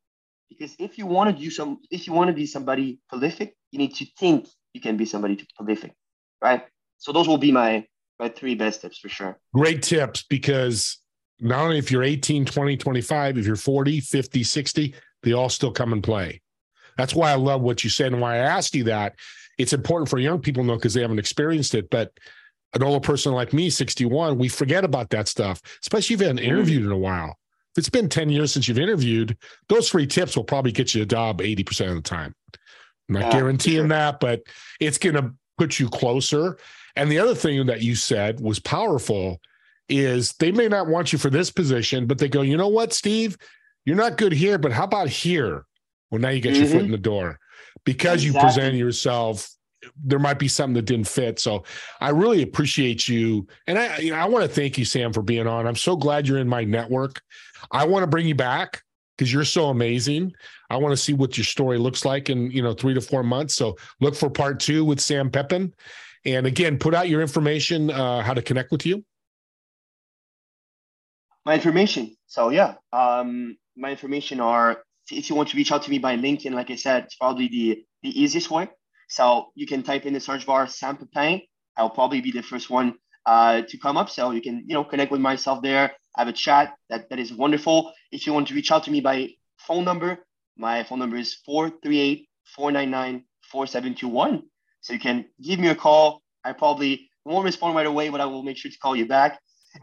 Because 0.50 0.76
if 0.80 0.98
you 0.98 1.06
want 1.06 1.36
to 1.36 1.44
do 1.44 1.50
some, 1.50 1.80
if 1.92 2.08
you 2.08 2.14
want 2.14 2.30
to 2.30 2.34
be 2.34 2.46
somebody 2.46 3.00
prolific, 3.10 3.56
you 3.72 3.80
need 3.80 3.96
to 3.96 4.06
think 4.18 4.48
you 4.74 4.82
can 4.82 4.98
be 4.98 5.06
somebody 5.06 5.46
prolific, 5.56 5.94
right? 6.42 6.66
So 6.98 7.12
those 7.12 7.28
will 7.28 7.38
be 7.38 7.52
my 7.52 7.86
my 8.20 8.30
three 8.30 8.56
best 8.56 8.82
tips 8.82 8.98
for 8.98 9.10
sure. 9.10 9.38
Great 9.54 9.84
tips 9.84 10.24
because 10.24 11.00
not 11.40 11.60
only 11.60 11.78
if 11.78 11.92
you're 11.92 12.04
18, 12.04 12.46
20, 12.46 12.78
25, 12.78 13.38
if 13.38 13.46
you're 13.46 13.56
40, 13.56 14.00
50, 14.00 14.44
60, 14.44 14.96
they 15.24 15.34
all 15.34 15.50
still 15.50 15.72
come 15.72 15.94
and 15.94 16.02
play. 16.02 16.42
That's 16.98 17.14
why 17.14 17.32
I 17.32 17.36
love 17.36 17.62
what 17.62 17.84
you 17.84 17.90
said 17.90 18.12
and 18.12 18.22
why 18.22 18.36
I 18.36 18.38
asked 18.38 18.74
you 18.74 18.86
that. 18.86 19.16
It's 19.60 19.74
important 19.74 20.10
for 20.10 20.18
young 20.18 20.40
people 20.40 20.64
to 20.64 20.68
know 20.68 20.76
because 20.76 20.94
they 20.94 21.02
haven't 21.02 21.20
experienced 21.20 21.76
it. 21.76 21.90
But 21.90 22.12
an 22.78 22.84
older 22.84 23.00
person 23.00 23.34
like 23.34 23.54
me, 23.54 23.70
61, 23.70 24.38
we 24.38 24.48
forget 24.48 24.86
about 24.86 25.10
that 25.10 25.28
stuff, 25.28 25.62
especially 25.82 26.14
if 26.14 26.22
you 26.22 26.28
haven't 26.28 26.44
interviewed 26.44 26.86
in 26.86 26.92
a 26.92 26.98
while. 26.98 27.38
If 27.74 27.80
it's 27.80 27.90
been 27.90 28.10
10 28.10 28.30
years 28.30 28.54
since 28.54 28.68
you've 28.68 28.80
interviewed, 28.80 29.38
those 29.70 29.90
three 29.90 30.08
tips 30.08 30.36
will 30.36 30.44
probably 30.44 30.72
get 30.72 30.96
you 30.96 31.04
a 31.04 31.06
job 31.06 31.42
80% 31.42 31.90
of 31.90 31.96
the 31.96 32.02
time. 32.02 32.34
I'm 33.10 33.16
not 33.16 33.24
yeah, 33.24 33.32
guaranteeing 33.32 33.78
sure. 33.78 33.88
that, 33.90 34.20
but 34.20 34.44
it's 34.80 34.98
going 34.98 35.16
to 35.16 35.34
put 35.58 35.80
you 35.80 35.90
closer. 35.90 36.58
And 36.96 37.12
the 37.12 37.20
other 37.20 37.36
thing 37.36 37.66
that 37.68 37.82
you 37.82 37.96
said 37.96 38.40
was 38.40 38.60
powerful 38.60 39.40
is 39.90 40.34
they 40.34 40.52
may 40.52 40.68
not 40.68 40.88
want 40.88 41.14
you 41.14 41.20
for 41.20 41.30
this 41.30 41.52
position, 41.52 42.08
but 42.08 42.18
they 42.18 42.28
go, 42.28 42.42
you 42.42 42.58
know 42.58 42.68
what, 42.68 42.94
Steve, 42.94 43.38
you're 43.86 43.96
not 43.96 44.18
good 44.18 44.34
here, 44.34 44.58
but 44.58 44.72
how 44.72 44.84
about 44.84 45.10
here? 45.10 45.66
Well, 46.12 46.20
now 46.20 46.30
you 46.30 46.42
get 46.42 46.54
mm-hmm. 46.54 46.64
your 46.64 46.72
foot 46.72 46.78
mm-hmm. 46.78 46.86
in 46.86 46.92
the 46.92 46.98
door 46.98 47.40
because 47.86 48.24
exactly. 48.24 48.28
you 48.28 48.46
present 48.46 48.76
yourself. 48.76 49.50
There 50.04 50.20
might 50.20 50.40
be 50.40 50.48
something 50.48 50.76
that 50.76 50.86
didn't 50.86 51.08
fit. 51.08 51.40
So 51.40 51.64
I 52.00 52.10
really 52.10 52.42
appreciate 52.42 53.08
you. 53.08 53.48
And 53.68 53.78
I, 53.78 53.98
you 53.98 54.12
know, 54.12 54.18
I 54.18 54.26
want 54.26 54.44
to 54.44 54.50
thank 54.50 54.78
you, 54.78 54.86
Sam, 54.86 55.14
for 55.14 55.22
being 55.22 55.48
on. 55.48 55.68
I'm 55.68 55.76
so 55.76 55.96
glad 55.96 56.28
you're 56.28 56.40
in 56.40 56.48
my 56.48 56.64
network. 56.64 57.22
I 57.72 57.86
want 57.86 58.04
to 58.04 58.08
bring 58.08 58.28
you 58.28 58.36
back 58.36 58.84
because 59.18 59.32
you're 59.32 59.46
so 59.46 59.70
amazing. 59.70 60.34
I 60.70 60.78
want 60.78 60.92
to 60.92 60.98
see 60.98 61.14
what 61.14 61.38
your 61.38 61.46
story 61.46 61.78
looks 61.78 62.06
like 62.06 62.30
in, 62.30 62.52
you 62.52 62.62
know, 62.62 62.74
three 62.74 62.94
to 62.94 63.02
four 63.02 63.24
months. 63.24 63.56
So 63.56 63.78
look 64.00 64.16
for 64.16 64.30
part 64.30 64.60
two 64.60 64.86
with 64.86 65.00
Sam 65.00 65.30
Pepin. 65.30 65.74
And 66.26 66.46
again, 66.46 66.78
put 66.78 66.94
out 66.94 67.10
your 67.10 67.22
information, 67.22 67.90
uh, 67.90 68.22
how 68.22 68.34
to 68.34 68.42
connect 68.42 68.72
with 68.72 68.86
you 68.86 69.04
my 71.48 71.56
information. 71.56 72.14
So 72.28 72.50
yeah, 72.50 72.76
um, 72.92 73.58
my 73.78 73.92
information 73.92 74.42
are 74.42 74.84
if 75.10 75.30
you 75.30 75.36
want 75.36 75.48
to 75.50 75.58
reach 75.58 75.72
out 75.72 75.82
to 75.84 75.90
me 75.90 75.98
by 75.98 76.18
LinkedIn, 76.18 76.52
like 76.52 76.70
I 76.70 76.76
said, 76.76 77.06
it's 77.06 77.16
probably 77.16 77.48
the 77.48 77.84
the 78.04 78.22
easiest 78.22 78.52
way. 78.52 78.68
So 79.08 79.52
you 79.56 79.66
can 79.68 79.84
type 79.84 80.06
in 80.06 80.14
the 80.14 80.20
search 80.20 80.46
bar 80.46 80.68
Sam 80.68 80.98
Pepin. 80.98 81.42
I'll 81.78 81.90
probably 81.90 82.20
be 82.22 82.32
the 82.32 82.44
first 82.44 82.70
one 82.70 82.96
uh, 83.26 83.62
to 83.62 83.78
come 83.78 83.96
up. 83.98 84.10
So 84.10 84.32
you 84.32 84.42
can 84.42 84.66
you 84.68 84.74
know 84.74 84.84
connect 84.84 85.12
with 85.12 85.22
myself 85.22 85.62
there. 85.62 85.94
Have 86.16 86.28
a 86.28 86.34
chat. 86.34 86.76
That 86.90 87.10
that 87.10 87.20
is 87.20 87.32
wonderful. 87.34 87.94
If 88.12 88.28
you 88.28 88.34
want 88.34 88.48
to 88.50 88.56
reach 88.56 88.72
out 88.72 88.84
to 88.86 88.92
me 88.92 89.02
by 89.02 89.30
phone 89.58 89.86
number, 89.86 90.20
my 90.58 90.84
phone 90.84 91.00
number 91.00 91.18
is 91.18 91.38
438-499-4721. 91.48 94.44
So 94.82 94.94
you 94.94 95.00
can 95.00 95.26
give 95.42 95.60
me 95.60 95.70
a 95.70 95.76
call. 95.76 96.22
I 96.44 96.54
probably 96.54 97.10
won't 97.26 97.46
respond 97.46 97.76
right 97.76 97.86
away, 97.86 98.10
but 98.10 98.22
I 98.22 98.26
will 98.26 98.44
make 98.44 98.58
sure 98.58 98.72
to 98.72 98.78
call 98.78 98.96
you 98.96 99.08
back 99.08 99.40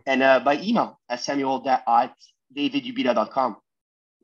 and 0.06 0.22
uh, 0.22 0.40
by 0.40 0.56
email 0.58 1.00
at 1.08 1.20
samuel. 1.20 1.62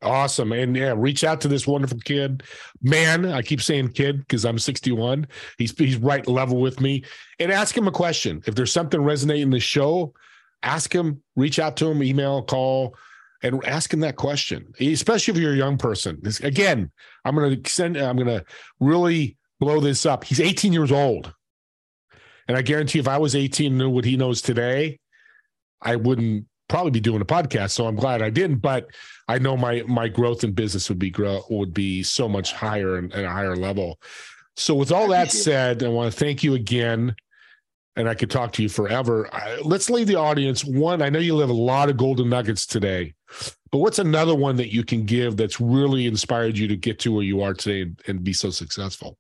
Awesome. 0.03 0.53
And 0.53 0.75
yeah, 0.75 0.95
reach 0.97 1.25
out 1.25 1.41
to 1.43 1.49
this 1.49 1.67
wonderful 1.67 1.99
kid. 1.99 2.43
Man, 2.81 3.27
I 3.27 3.43
keep 3.43 3.61
saying 3.61 3.89
kid 3.89 4.21
because 4.21 4.47
I'm 4.47 4.59
61. 4.59 5.27
He's 5.59 5.77
he's 5.77 5.97
right 5.97 6.27
level 6.27 6.59
with 6.59 6.81
me. 6.81 7.05
And 7.39 7.53
ask 7.53 7.77
him 7.77 7.87
a 7.87 7.93
question. 7.93 8.43
If 8.47 8.55
there's 8.55 8.73
something 8.73 9.03
resonating 9.03 9.43
in 9.45 9.51
the 9.51 9.61
show, 9.61 10.15
ask 10.63 10.95
him, 10.95 11.23
reach 11.37 11.59
out 11.59 11.77
to 11.79 11.89
him, 11.89 12.03
email, 12.03 12.43
call, 12.43 12.97
and 13.43 13.63
ask 13.67 13.93
him 13.93 14.01
that 14.01 14.17
question. 14.17 14.73
Especially 14.81 15.35
if 15.35 15.39
you're 15.39 15.53
a 15.53 15.57
young 15.57 15.77
person. 15.77 16.21
Again, 16.43 16.91
I'm 17.27 17.35
gonna 17.35 17.59
send 17.67 17.99
I'm 17.99 18.17
gonna 18.17 18.45
really 18.81 19.37
blow 19.59 19.81
this 19.81 20.07
up. 20.07 20.25
He's 20.25 20.41
18 20.41 20.73
years 20.73 20.93
old. 20.93 21.35
And 22.49 22.57
I 22.57 22.63
guarantee 22.63 22.99
if 22.99 23.07
I 23.07 23.19
was 23.19 23.37
18 23.37 23.67
and 23.67 23.79
knew 23.79 23.91
what 23.91 24.05
he 24.05 24.17
knows 24.17 24.41
today, 24.41 24.99
I 25.83 25.97
wouldn't 25.97 26.47
probably 26.70 26.90
be 26.92 27.00
doing 27.00 27.20
a 27.20 27.26
podcast. 27.26 27.72
So 27.72 27.87
I'm 27.87 27.96
glad 27.96 28.22
I 28.22 28.30
didn't. 28.30 28.59
But 28.59 28.87
I 29.28 29.38
know 29.38 29.56
my 29.59 29.83
my 29.87 30.09
growth 30.09 30.44
in 30.44 30.52
business 30.52 30.88
would 30.88 30.98
be 30.98 31.11
grow 31.11 31.42
would 31.50 31.74
be 31.74 32.02
so 32.02 32.28
much 32.28 32.52
higher 32.54 32.96
and 32.96 33.12
at 33.12 33.24
a 33.24 33.30
higher 33.30 33.56
level. 33.56 34.00
So 34.56 34.74
with 34.74 34.92
all 34.92 35.09
that 35.09 35.33
said, 35.33 35.83
I 35.83 35.88
want 35.88 36.12
to 36.12 36.18
thank 36.18 36.42
you 36.42 36.54
again. 36.54 37.14
and 37.96 38.09
I 38.09 38.14
could 38.14 38.30
talk 38.30 38.52
to 38.52 38.62
you 38.62 38.68
forever. 38.68 39.28
I, 39.33 39.59
let's 39.62 39.90
leave 39.90 40.06
the 40.06 40.16
audience 40.16 40.64
one. 40.64 41.02
I 41.02 41.09
know 41.11 41.18
you 41.18 41.35
live 41.37 41.50
a 41.50 41.52
lot 41.52 41.90
of 41.90 41.96
golden 41.96 42.28
nuggets 42.28 42.64
today, 42.66 43.14
but 43.70 43.78
what's 43.78 43.98
another 43.98 44.35
one 44.35 44.56
that 44.56 44.72
you 44.72 44.85
can 44.85 45.04
give 45.04 45.37
that's 45.37 45.61
really 45.61 46.06
inspired 46.06 46.56
you 46.56 46.68
to 46.68 46.76
get 46.76 46.98
to 47.00 47.12
where 47.12 47.24
you 47.24 47.42
are 47.42 47.54
today 47.54 47.83
and, 47.83 48.00
and 48.06 48.24
be 48.24 48.33
so 48.33 48.50
successful? 48.50 49.18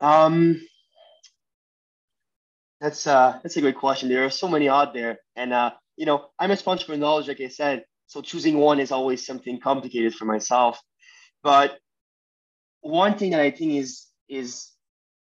Um, 0.00 0.60
that's 2.80 3.06
uh 3.06 3.38
that's 3.42 3.56
a 3.56 3.60
great 3.60 3.76
question. 3.76 4.08
There 4.08 4.24
are 4.24 4.30
so 4.30 4.48
many 4.48 4.68
out 4.68 4.94
there, 4.94 5.18
and 5.36 5.52
uh, 5.52 5.72
you 5.96 6.06
know, 6.06 6.26
I'm 6.38 6.50
a 6.50 6.56
sponge 6.56 6.84
for 6.84 6.96
knowledge, 6.96 7.28
like 7.28 7.40
I 7.40 7.48
said. 7.48 7.84
So 8.06 8.22
choosing 8.22 8.58
one 8.58 8.80
is 8.80 8.92
always 8.92 9.26
something 9.26 9.60
complicated 9.60 10.14
for 10.14 10.24
myself. 10.24 10.80
But 11.42 11.78
one 12.80 13.18
thing 13.18 13.32
that 13.32 13.40
I 13.40 13.50
think 13.50 13.72
is 13.72 14.06
is 14.28 14.68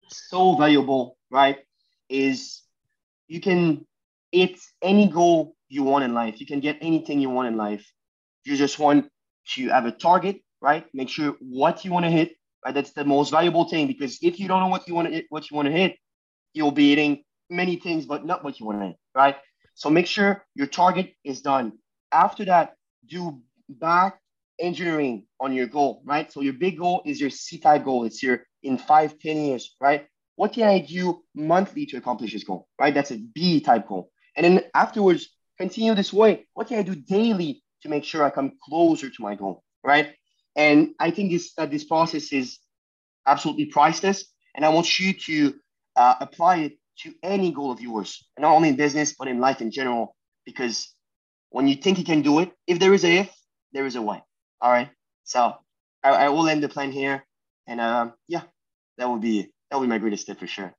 so 0.10 0.56
valuable, 0.56 1.18
right? 1.32 1.58
Is 2.10 2.62
you 3.28 3.42
can 3.42 3.86
hit 4.32 4.60
any 4.82 5.08
goal 5.08 5.56
you 5.68 5.84
want 5.84 6.06
in 6.06 6.14
life. 6.14 6.40
You 6.40 6.46
can 6.46 6.60
get 6.60 6.78
anything 6.82 7.20
you 7.20 7.30
want 7.30 7.48
in 7.48 7.58
life. 7.58 7.86
You 8.46 8.56
just 8.56 8.80
want 8.80 9.10
to 9.54 9.68
have 9.70 9.86
a 9.86 9.92
target, 9.92 10.42
right? 10.62 10.86
Make 10.94 11.10
sure 11.10 11.36
what 11.42 11.84
you 11.84 11.92
want 11.92 12.06
to 12.06 12.12
hit. 12.12 12.34
Right? 12.64 12.74
That's 12.74 12.92
the 12.92 13.04
most 13.04 13.32
valuable 13.32 13.66
thing 13.66 13.88
because 13.88 14.20
if 14.22 14.40
you 14.40 14.48
don't 14.48 14.62
know 14.62 14.68
what 14.68 14.88
you 14.88 14.96
want 14.96 15.08
to 15.08 15.14
hit, 15.14 15.26
what 15.30 15.50
you 15.50 15.56
want 15.56 15.68
to 15.68 15.72
hit, 15.72 15.98
you'll 16.54 16.72
be 16.72 16.90
hitting 16.90 17.24
many 17.50 17.78
things, 17.78 18.06
but 18.06 18.26
not 18.26 18.44
what 18.44 18.60
you 18.60 18.66
want 18.66 18.82
to 18.82 18.94
right? 19.16 19.36
So 19.74 19.90
make 19.90 20.08
sure 20.08 20.46
your 20.56 20.68
target 20.68 21.14
is 21.24 21.42
done. 21.42 21.74
After 22.12 22.46
that, 22.46 22.76
do 23.08 23.42
back 23.70 24.20
engineering 24.60 25.26
on 25.40 25.54
your 25.54 25.68
goal, 25.68 26.02
right? 26.06 26.32
So 26.32 26.42
your 26.42 26.54
big 26.54 26.78
goal 26.78 27.04
is 27.06 27.20
your 27.22 27.30
C-type 27.30 27.84
goal. 27.84 28.06
It's 28.06 28.24
your 28.24 28.44
in 28.64 28.78
five, 28.78 29.20
ten 29.20 29.38
years, 29.38 29.76
right? 29.80 30.08
What 30.36 30.54
can 30.54 30.68
I 30.68 30.80
do 30.80 31.24
monthly 31.36 31.86
to 31.88 31.98
accomplish 31.98 32.34
this 32.34 32.44
goal, 32.44 32.68
right? 32.80 32.94
That's 32.94 33.12
a 33.12 33.18
B-type 33.18 33.88
goal. 33.88 34.12
And 34.36 34.46
then 34.46 34.64
afterwards, 34.74 35.30
continue 35.58 35.96
this 35.96 36.14
way. 36.14 36.48
What 36.54 36.68
can 36.68 36.80
I 36.80 36.84
do 36.84 36.96
daily 36.96 37.64
to 37.82 37.90
make 37.90 38.04
sure 38.04 38.24
I 38.24 38.30
come 38.30 38.54
closer 38.64 39.10
to 39.10 39.22
my 39.22 39.36
goal, 39.36 39.64
right? 39.84 40.14
And 40.56 40.94
I 41.00 41.12
think 41.12 41.32
this 41.32 41.54
that 41.56 41.72
this 41.72 41.84
process 41.84 42.32
is 42.34 42.60
absolutely 43.26 43.66
priceless. 43.66 44.26
And 44.56 44.66
I 44.66 44.70
want 44.70 45.00
you 45.00 45.14
to 45.14 45.56
uh, 45.96 46.16
apply 46.20 46.58
it 46.58 46.74
to 47.04 47.14
any 47.24 47.52
goal 47.52 47.72
of 47.72 47.82
yours, 47.82 48.28
not 48.38 48.56
only 48.56 48.70
in 48.70 48.76
business, 48.76 49.16
but 49.18 49.28
in 49.28 49.40
life 49.40 49.62
in 49.62 49.72
general. 49.72 50.16
Because 50.46 50.94
when 51.50 51.68
you 51.68 51.76
think 51.76 51.98
you 51.98 52.06
can 52.06 52.22
do 52.22 52.40
it, 52.40 52.52
if 52.66 52.80
there 52.80 52.94
is 52.94 53.04
a 53.04 53.18
if, 53.20 53.36
there 53.74 53.86
is 53.86 53.96
a 53.96 54.02
way. 54.02 54.24
All 54.62 54.72
right. 54.72 54.90
So 55.24 55.56
I, 56.04 56.10
I 56.10 56.30
will 56.30 56.48
end 56.48 56.64
the 56.64 56.70
plan 56.70 56.92
here. 56.92 57.26
And 57.68 57.82
um, 57.82 58.14
yeah, 58.28 58.44
that 58.98 59.10
would 59.10 59.22
be 59.22 59.52
that 59.70 59.78
would 59.78 59.86
be 59.86 59.90
my 59.90 59.98
greatest 59.98 60.26
tip 60.26 60.40
for 60.40 60.48
sure. 60.48 60.74